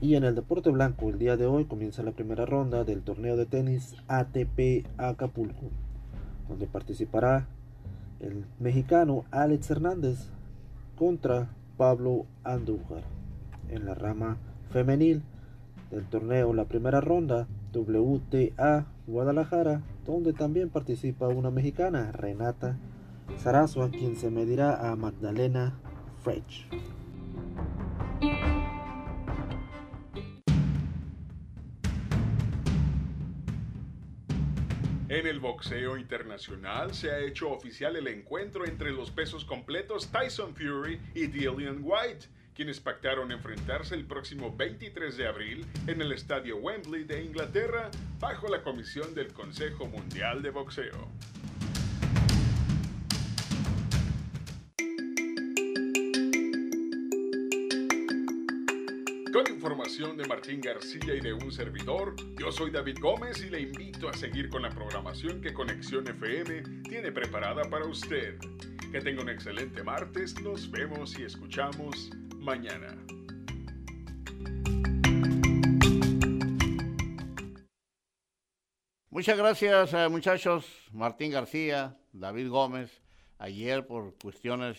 Y 0.00 0.14
en 0.14 0.24
el 0.24 0.34
deporte 0.34 0.70
blanco, 0.70 1.10
el 1.10 1.18
día 1.18 1.36
de 1.36 1.46
hoy 1.46 1.64
comienza 1.64 2.02
la 2.02 2.12
primera 2.12 2.46
ronda 2.46 2.84
del 2.84 3.02
torneo 3.02 3.36
de 3.36 3.44
tenis 3.44 3.94
ATP 4.08 4.86
Acapulco, 4.98 5.70
donde 6.48 6.66
participará 6.66 7.46
el 8.20 8.44
mexicano 8.58 9.24
Alex 9.30 9.70
Hernández 9.70 10.28
contra 10.96 11.48
Pablo 11.76 12.26
Andújar 12.44 13.02
en 13.68 13.84
la 13.84 13.94
rama 13.94 14.38
femenil 14.70 15.22
del 15.90 16.04
torneo 16.06 16.52
la 16.54 16.64
primera 16.64 17.00
ronda 17.00 17.46
WTA 17.74 18.86
Guadalajara 19.06 19.82
donde 20.04 20.32
también 20.32 20.70
participa 20.70 21.28
una 21.28 21.50
mexicana 21.50 22.12
Renata 22.12 22.76
Sarazo 23.38 23.88
quien 23.90 24.16
se 24.16 24.30
medirá 24.30 24.90
a 24.90 24.96
Magdalena 24.96 25.74
Frech. 26.22 26.66
En 35.16 35.26
el 35.26 35.40
boxeo 35.40 35.96
internacional 35.96 36.92
se 36.92 37.10
ha 37.10 37.20
hecho 37.20 37.50
oficial 37.50 37.96
el 37.96 38.06
encuentro 38.06 38.66
entre 38.66 38.90
los 38.90 39.10
pesos 39.10 39.46
completos 39.46 40.12
Tyson 40.12 40.54
Fury 40.54 41.00
y 41.14 41.26
Dillian 41.26 41.80
White, 41.80 42.26
quienes 42.54 42.80
pactaron 42.80 43.32
enfrentarse 43.32 43.94
el 43.94 44.04
próximo 44.04 44.54
23 44.54 45.16
de 45.16 45.26
abril 45.26 45.66
en 45.86 46.02
el 46.02 46.12
estadio 46.12 46.58
Wembley 46.58 47.04
de 47.04 47.24
Inglaterra 47.24 47.90
bajo 48.20 48.48
la 48.48 48.62
comisión 48.62 49.14
del 49.14 49.32
Consejo 49.32 49.86
Mundial 49.86 50.42
de 50.42 50.50
Boxeo. 50.50 51.08
Con 59.36 59.52
información 59.52 60.16
de 60.16 60.26
Martín 60.26 60.62
García 60.62 61.14
y 61.14 61.20
de 61.20 61.34
un 61.34 61.52
servidor, 61.52 62.16
yo 62.40 62.50
soy 62.50 62.70
David 62.70 62.96
Gómez 63.02 63.44
y 63.44 63.50
le 63.50 63.60
invito 63.60 64.08
a 64.08 64.14
seguir 64.14 64.48
con 64.48 64.62
la 64.62 64.70
programación 64.70 65.42
que 65.42 65.52
Conexión 65.52 66.08
FM 66.08 66.82
tiene 66.88 67.12
preparada 67.12 67.60
para 67.64 67.84
usted. 67.84 68.38
Que 68.90 68.98
tenga 69.02 69.20
un 69.20 69.28
excelente 69.28 69.82
martes, 69.82 70.40
nos 70.40 70.70
vemos 70.70 71.18
y 71.18 71.24
escuchamos 71.24 72.10
mañana. 72.36 72.96
Muchas 79.10 79.36
gracias 79.36 79.92
eh, 79.92 80.08
muchachos, 80.08 80.64
Martín 80.92 81.30
García, 81.30 81.98
David 82.14 82.48
Gómez, 82.48 83.02
ayer 83.36 83.86
por 83.86 84.16
cuestiones 84.16 84.78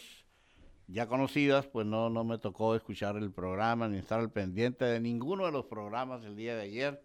ya 0.88 1.08
conocidas, 1.08 1.68
pues 1.68 1.86
no, 1.86 2.10
no 2.10 2.24
me 2.24 2.38
tocó 2.38 2.76
escuchar 2.76 3.18
el 3.18 3.32
programa 3.32 3.88
ni 3.88 3.98
estar 3.98 4.20
al 4.20 4.32
pendiente 4.32 4.86
de 4.86 5.00
ninguno 5.00 5.46
de 5.46 5.52
los 5.52 5.66
programas 5.66 6.22
del 6.22 6.36
día 6.36 6.56
de 6.56 6.62
ayer, 6.64 7.04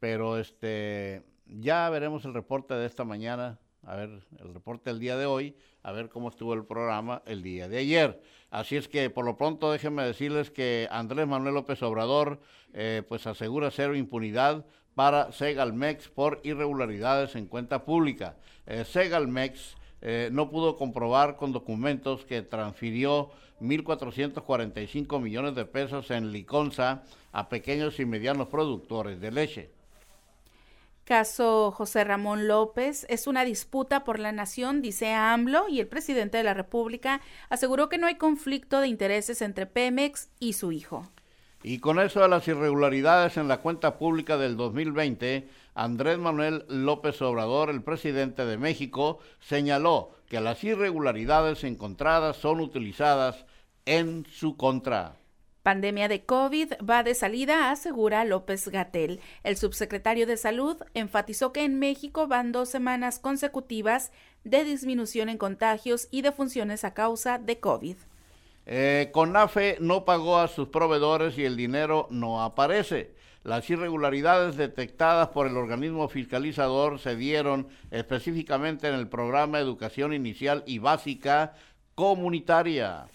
pero 0.00 0.38
este 0.38 1.22
ya 1.46 1.88
veremos 1.90 2.24
el 2.24 2.34
reporte 2.34 2.74
de 2.74 2.86
esta 2.86 3.04
mañana, 3.04 3.58
a 3.82 3.96
ver 3.96 4.10
el 4.38 4.54
reporte 4.54 4.90
del 4.90 4.98
día 4.98 5.16
de 5.16 5.26
hoy, 5.26 5.56
a 5.82 5.92
ver 5.92 6.08
cómo 6.08 6.28
estuvo 6.28 6.54
el 6.54 6.64
programa 6.64 7.22
el 7.26 7.42
día 7.42 7.68
de 7.68 7.78
ayer. 7.78 8.20
Así 8.50 8.76
es 8.76 8.88
que 8.88 9.10
por 9.10 9.24
lo 9.24 9.36
pronto 9.36 9.70
déjenme 9.70 10.04
decirles 10.04 10.50
que 10.50 10.88
Andrés 10.90 11.26
Manuel 11.26 11.54
López 11.54 11.82
Obrador 11.82 12.40
eh, 12.72 13.02
pues 13.08 13.26
asegura 13.26 13.70
cero 13.70 13.94
impunidad 13.94 14.64
para 14.94 15.32
Segalmex 15.32 16.08
por 16.08 16.40
irregularidades 16.44 17.36
en 17.36 17.46
cuenta 17.46 17.84
pública. 17.84 18.36
Eh, 18.66 18.84
Segalmex 18.84 19.76
eh, 20.04 20.28
no 20.30 20.50
pudo 20.50 20.76
comprobar 20.76 21.36
con 21.36 21.52
documentos 21.52 22.26
que 22.26 22.42
transfirió 22.42 23.30
1.445 23.62 25.18
millones 25.18 25.54
de 25.54 25.64
pesos 25.64 26.10
en 26.10 26.30
Liconza 26.30 27.02
a 27.32 27.48
pequeños 27.48 27.98
y 27.98 28.04
medianos 28.04 28.48
productores 28.48 29.18
de 29.18 29.32
leche. 29.32 29.70
Caso 31.04 31.70
José 31.70 32.04
Ramón 32.04 32.48
López 32.48 33.06
es 33.08 33.26
una 33.26 33.44
disputa 33.44 34.04
por 34.04 34.18
la 34.18 34.32
nación, 34.32 34.82
dice 34.82 35.12
AMLO, 35.12 35.68
y 35.68 35.80
el 35.80 35.86
presidente 35.86 36.36
de 36.36 36.44
la 36.44 36.54
República 36.54 37.22
aseguró 37.48 37.88
que 37.88 37.98
no 37.98 38.06
hay 38.06 38.16
conflicto 38.16 38.80
de 38.80 38.88
intereses 38.88 39.40
entre 39.40 39.66
Pemex 39.66 40.28
y 40.38 40.52
su 40.52 40.70
hijo. 40.70 41.08
Y 41.62 41.78
con 41.78 41.98
eso 41.98 42.20
de 42.20 42.28
las 42.28 42.46
irregularidades 42.46 43.38
en 43.38 43.48
la 43.48 43.62
cuenta 43.62 43.96
pública 43.96 44.36
del 44.36 44.58
2020, 44.58 45.48
Andrés 45.74 46.18
Manuel 46.18 46.64
López 46.68 47.20
Obrador, 47.20 47.68
el 47.68 47.82
presidente 47.82 48.46
de 48.46 48.56
México, 48.56 49.18
señaló 49.40 50.10
que 50.28 50.40
las 50.40 50.62
irregularidades 50.62 51.64
encontradas 51.64 52.36
son 52.36 52.60
utilizadas 52.60 53.44
en 53.84 54.24
su 54.26 54.56
contra. 54.56 55.16
Pandemia 55.64 56.08
de 56.08 56.24
COVID 56.24 56.74
va 56.88 57.02
de 57.02 57.14
salida, 57.14 57.70
asegura 57.70 58.24
López 58.24 58.68
Gatel. 58.68 59.20
El 59.42 59.56
subsecretario 59.56 60.26
de 60.26 60.36
Salud 60.36 60.76
enfatizó 60.92 61.52
que 61.52 61.64
en 61.64 61.78
México 61.78 62.26
van 62.26 62.52
dos 62.52 62.68
semanas 62.68 63.18
consecutivas 63.18 64.12
de 64.44 64.62
disminución 64.62 65.30
en 65.30 65.38
contagios 65.38 66.06
y 66.10 66.20
defunciones 66.20 66.84
a 66.84 66.92
causa 66.92 67.38
de 67.38 67.60
COVID. 67.60 67.96
Eh, 68.66 69.10
CONAFE 69.12 69.78
no 69.80 70.04
pagó 70.04 70.38
a 70.38 70.48
sus 70.48 70.68
proveedores 70.68 71.38
y 71.38 71.44
el 71.44 71.56
dinero 71.56 72.08
no 72.10 72.42
aparece. 72.42 73.14
Las 73.44 73.68
irregularidades 73.68 74.56
detectadas 74.56 75.28
por 75.28 75.46
el 75.46 75.58
organismo 75.58 76.08
fiscalizador 76.08 76.98
se 76.98 77.14
dieron 77.14 77.68
específicamente 77.90 78.88
en 78.88 78.94
el 78.94 79.06
programa 79.06 79.58
Educación 79.58 80.14
Inicial 80.14 80.64
y 80.66 80.78
Básica 80.78 81.54
Comunitaria. 81.94 83.06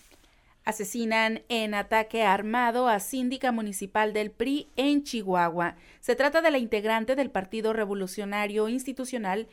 Asesinan 0.66 1.42
en 1.50 1.74
ataque 1.74 2.22
armado 2.22 2.88
a 2.88 3.00
síndica 3.00 3.52
municipal 3.52 4.14
del 4.14 4.30
PRI 4.30 4.70
en 4.76 5.04
Chihuahua. 5.04 5.78
Se 6.00 6.16
trata 6.16 6.44
de 6.44 6.52
la 6.52 6.60
integrante 6.60 7.16
del 7.16 7.32
Partido 7.32 7.74
Revolucionario 7.74 8.70
Institucional 8.70 9.48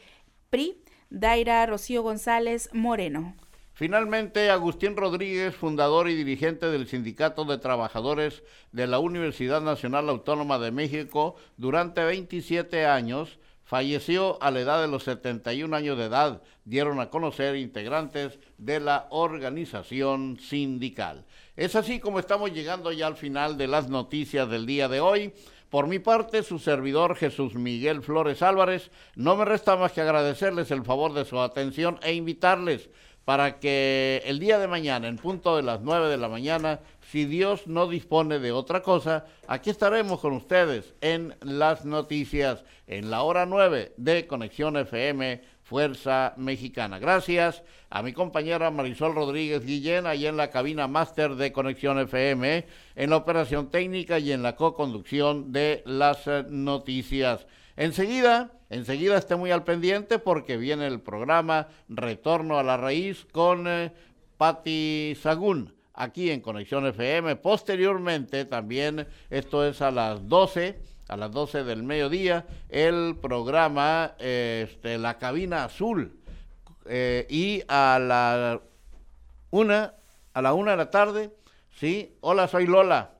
PRI, 0.50 0.76
Daira 1.08 1.64
Rocío 1.64 2.02
González 2.02 2.68
Moreno. 2.74 3.34
Finalmente, 3.76 4.48
Agustín 4.48 4.96
Rodríguez, 4.96 5.54
fundador 5.54 6.08
y 6.08 6.14
dirigente 6.14 6.70
del 6.70 6.88
Sindicato 6.88 7.44
de 7.44 7.58
Trabajadores 7.58 8.42
de 8.72 8.86
la 8.86 8.98
Universidad 9.00 9.60
Nacional 9.60 10.08
Autónoma 10.08 10.58
de 10.58 10.70
México 10.70 11.36
durante 11.58 12.02
27 12.02 12.86
años, 12.86 13.38
falleció 13.64 14.42
a 14.42 14.50
la 14.50 14.60
edad 14.60 14.80
de 14.80 14.88
los 14.88 15.02
71 15.02 15.76
años 15.76 15.98
de 15.98 16.06
edad, 16.06 16.42
dieron 16.64 17.00
a 17.00 17.10
conocer 17.10 17.56
integrantes 17.56 18.38
de 18.56 18.80
la 18.80 19.08
organización 19.10 20.38
sindical. 20.40 21.26
Es 21.54 21.76
así 21.76 22.00
como 22.00 22.18
estamos 22.18 22.54
llegando 22.54 22.92
ya 22.92 23.06
al 23.06 23.16
final 23.16 23.58
de 23.58 23.66
las 23.66 23.90
noticias 23.90 24.48
del 24.48 24.64
día 24.64 24.88
de 24.88 25.00
hoy. 25.00 25.34
Por 25.68 25.86
mi 25.86 25.98
parte, 25.98 26.42
su 26.44 26.58
servidor 26.58 27.14
Jesús 27.14 27.54
Miguel 27.56 28.00
Flores 28.00 28.40
Álvarez, 28.40 28.90
no 29.16 29.36
me 29.36 29.44
resta 29.44 29.76
más 29.76 29.92
que 29.92 30.00
agradecerles 30.00 30.70
el 30.70 30.82
favor 30.82 31.12
de 31.12 31.26
su 31.26 31.38
atención 31.40 31.98
e 32.02 32.14
invitarles 32.14 32.88
para 33.26 33.58
que 33.58 34.22
el 34.24 34.38
día 34.38 34.60
de 34.60 34.68
mañana, 34.68 35.08
en 35.08 35.16
punto 35.16 35.56
de 35.56 35.64
las 35.64 35.80
9 35.80 36.08
de 36.08 36.16
la 36.16 36.28
mañana, 36.28 36.78
si 37.10 37.24
Dios 37.24 37.66
no 37.66 37.88
dispone 37.88 38.38
de 38.38 38.52
otra 38.52 38.82
cosa, 38.82 39.26
aquí 39.48 39.68
estaremos 39.68 40.20
con 40.20 40.32
ustedes 40.32 40.94
en 41.00 41.34
las 41.40 41.84
noticias, 41.84 42.62
en 42.86 43.10
la 43.10 43.22
hora 43.22 43.44
9 43.44 43.94
de 43.96 44.28
Conexión 44.28 44.76
FM 44.76 45.42
Fuerza 45.64 46.34
Mexicana. 46.36 47.00
Gracias 47.00 47.64
a 47.90 48.00
mi 48.04 48.12
compañera 48.12 48.70
Marisol 48.70 49.16
Rodríguez 49.16 49.66
Guillén, 49.66 50.06
ahí 50.06 50.24
en 50.24 50.36
la 50.36 50.50
cabina 50.52 50.86
máster 50.86 51.34
de 51.34 51.50
Conexión 51.50 51.98
FM, 51.98 52.64
en 52.94 53.10
la 53.10 53.16
operación 53.16 53.70
técnica 53.70 54.20
y 54.20 54.30
en 54.30 54.44
la 54.44 54.54
co-conducción 54.54 55.50
de 55.50 55.82
las 55.84 56.28
eh, 56.28 56.44
noticias. 56.48 57.48
Enseguida, 57.74 58.52
enseguida 58.70 59.16
esté 59.16 59.36
muy 59.36 59.50
al 59.50 59.64
pendiente 59.64 60.18
porque 60.18 60.56
viene 60.56 60.86
el 60.86 61.00
programa 61.00 61.68
Retorno 61.88 62.58
a 62.58 62.62
la 62.62 62.76
Raíz 62.76 63.26
con 63.32 63.66
eh, 63.66 63.92
Patti 64.36 65.16
Sagún 65.20 65.76
aquí 65.96 66.30
en 66.30 66.40
Conexión 66.40 66.86
FM. 66.86 67.36
Posteriormente, 67.36 68.44
también, 68.44 69.08
esto 69.30 69.64
es 69.66 69.82
a 69.82 69.90
las 69.90 70.28
12, 70.28 70.78
a 71.08 71.16
las 71.16 71.32
12 71.32 71.64
del 71.64 71.82
mediodía, 71.82 72.46
el 72.68 73.16
programa 73.20 74.14
este, 74.18 74.98
La 74.98 75.18
Cabina 75.18 75.64
Azul. 75.64 76.20
Eh, 76.88 77.26
y 77.28 77.62
a 77.66 77.98
la 77.98 78.60
una, 79.50 79.94
a 80.32 80.42
la 80.42 80.54
una 80.54 80.72
de 80.72 80.76
la 80.76 80.90
tarde, 80.90 81.30
sí, 81.78 82.16
hola, 82.20 82.46
soy 82.46 82.66
Lola. 82.66 83.12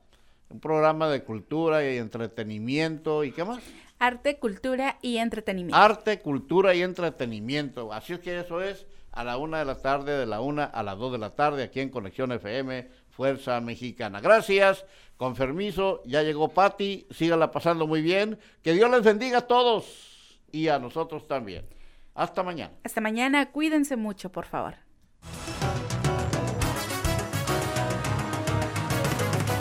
Un 0.49 0.61
programa 0.61 1.09
de 1.09 1.23
cultura 1.23 1.83
y 1.83 1.97
entretenimiento 1.97 3.25
y 3.25 3.33
qué 3.33 3.43
más. 3.43 3.61
Arte, 3.99 4.37
cultura 4.37 4.99
y 5.01 5.17
entretenimiento. 5.17 5.77
Arte, 5.77 6.19
cultura 6.19 6.75
y 6.75 6.83
entretenimiento. 6.83 7.91
Así 7.91 8.13
es 8.13 8.19
que 8.19 8.39
eso 8.39 8.61
es 8.61 8.85
a 9.11 9.23
la 9.23 9.37
una 9.37 9.59
de 9.59 9.65
la 9.65 9.81
tarde, 9.81 10.17
de 10.17 10.27
la 10.27 10.41
una 10.41 10.65
a 10.65 10.83
las 10.83 10.97
dos 10.97 11.11
de 11.11 11.17
la 11.17 11.31
tarde, 11.31 11.63
aquí 11.63 11.79
en 11.79 11.89
Conexión 11.89 12.31
FM, 12.31 12.87
Fuerza 13.09 13.59
Mexicana. 13.59 14.21
Gracias, 14.21 14.85
con 15.17 15.33
permiso, 15.33 16.03
ya 16.05 16.21
llegó 16.21 16.49
Patti, 16.49 17.07
sígala 17.09 17.49
pasando 17.49 17.87
muy 17.87 18.03
bien. 18.03 18.37
Que 18.61 18.73
Dios 18.73 18.91
les 18.91 19.01
bendiga 19.01 19.39
a 19.39 19.47
todos 19.47 20.39
y 20.51 20.67
a 20.67 20.77
nosotros 20.77 21.27
también. 21.27 21.65
Hasta 22.13 22.43
mañana. 22.43 22.73
Hasta 22.83 23.01
mañana, 23.01 23.51
cuídense 23.51 23.95
mucho, 23.95 24.31
por 24.31 24.45
favor. 24.45 24.75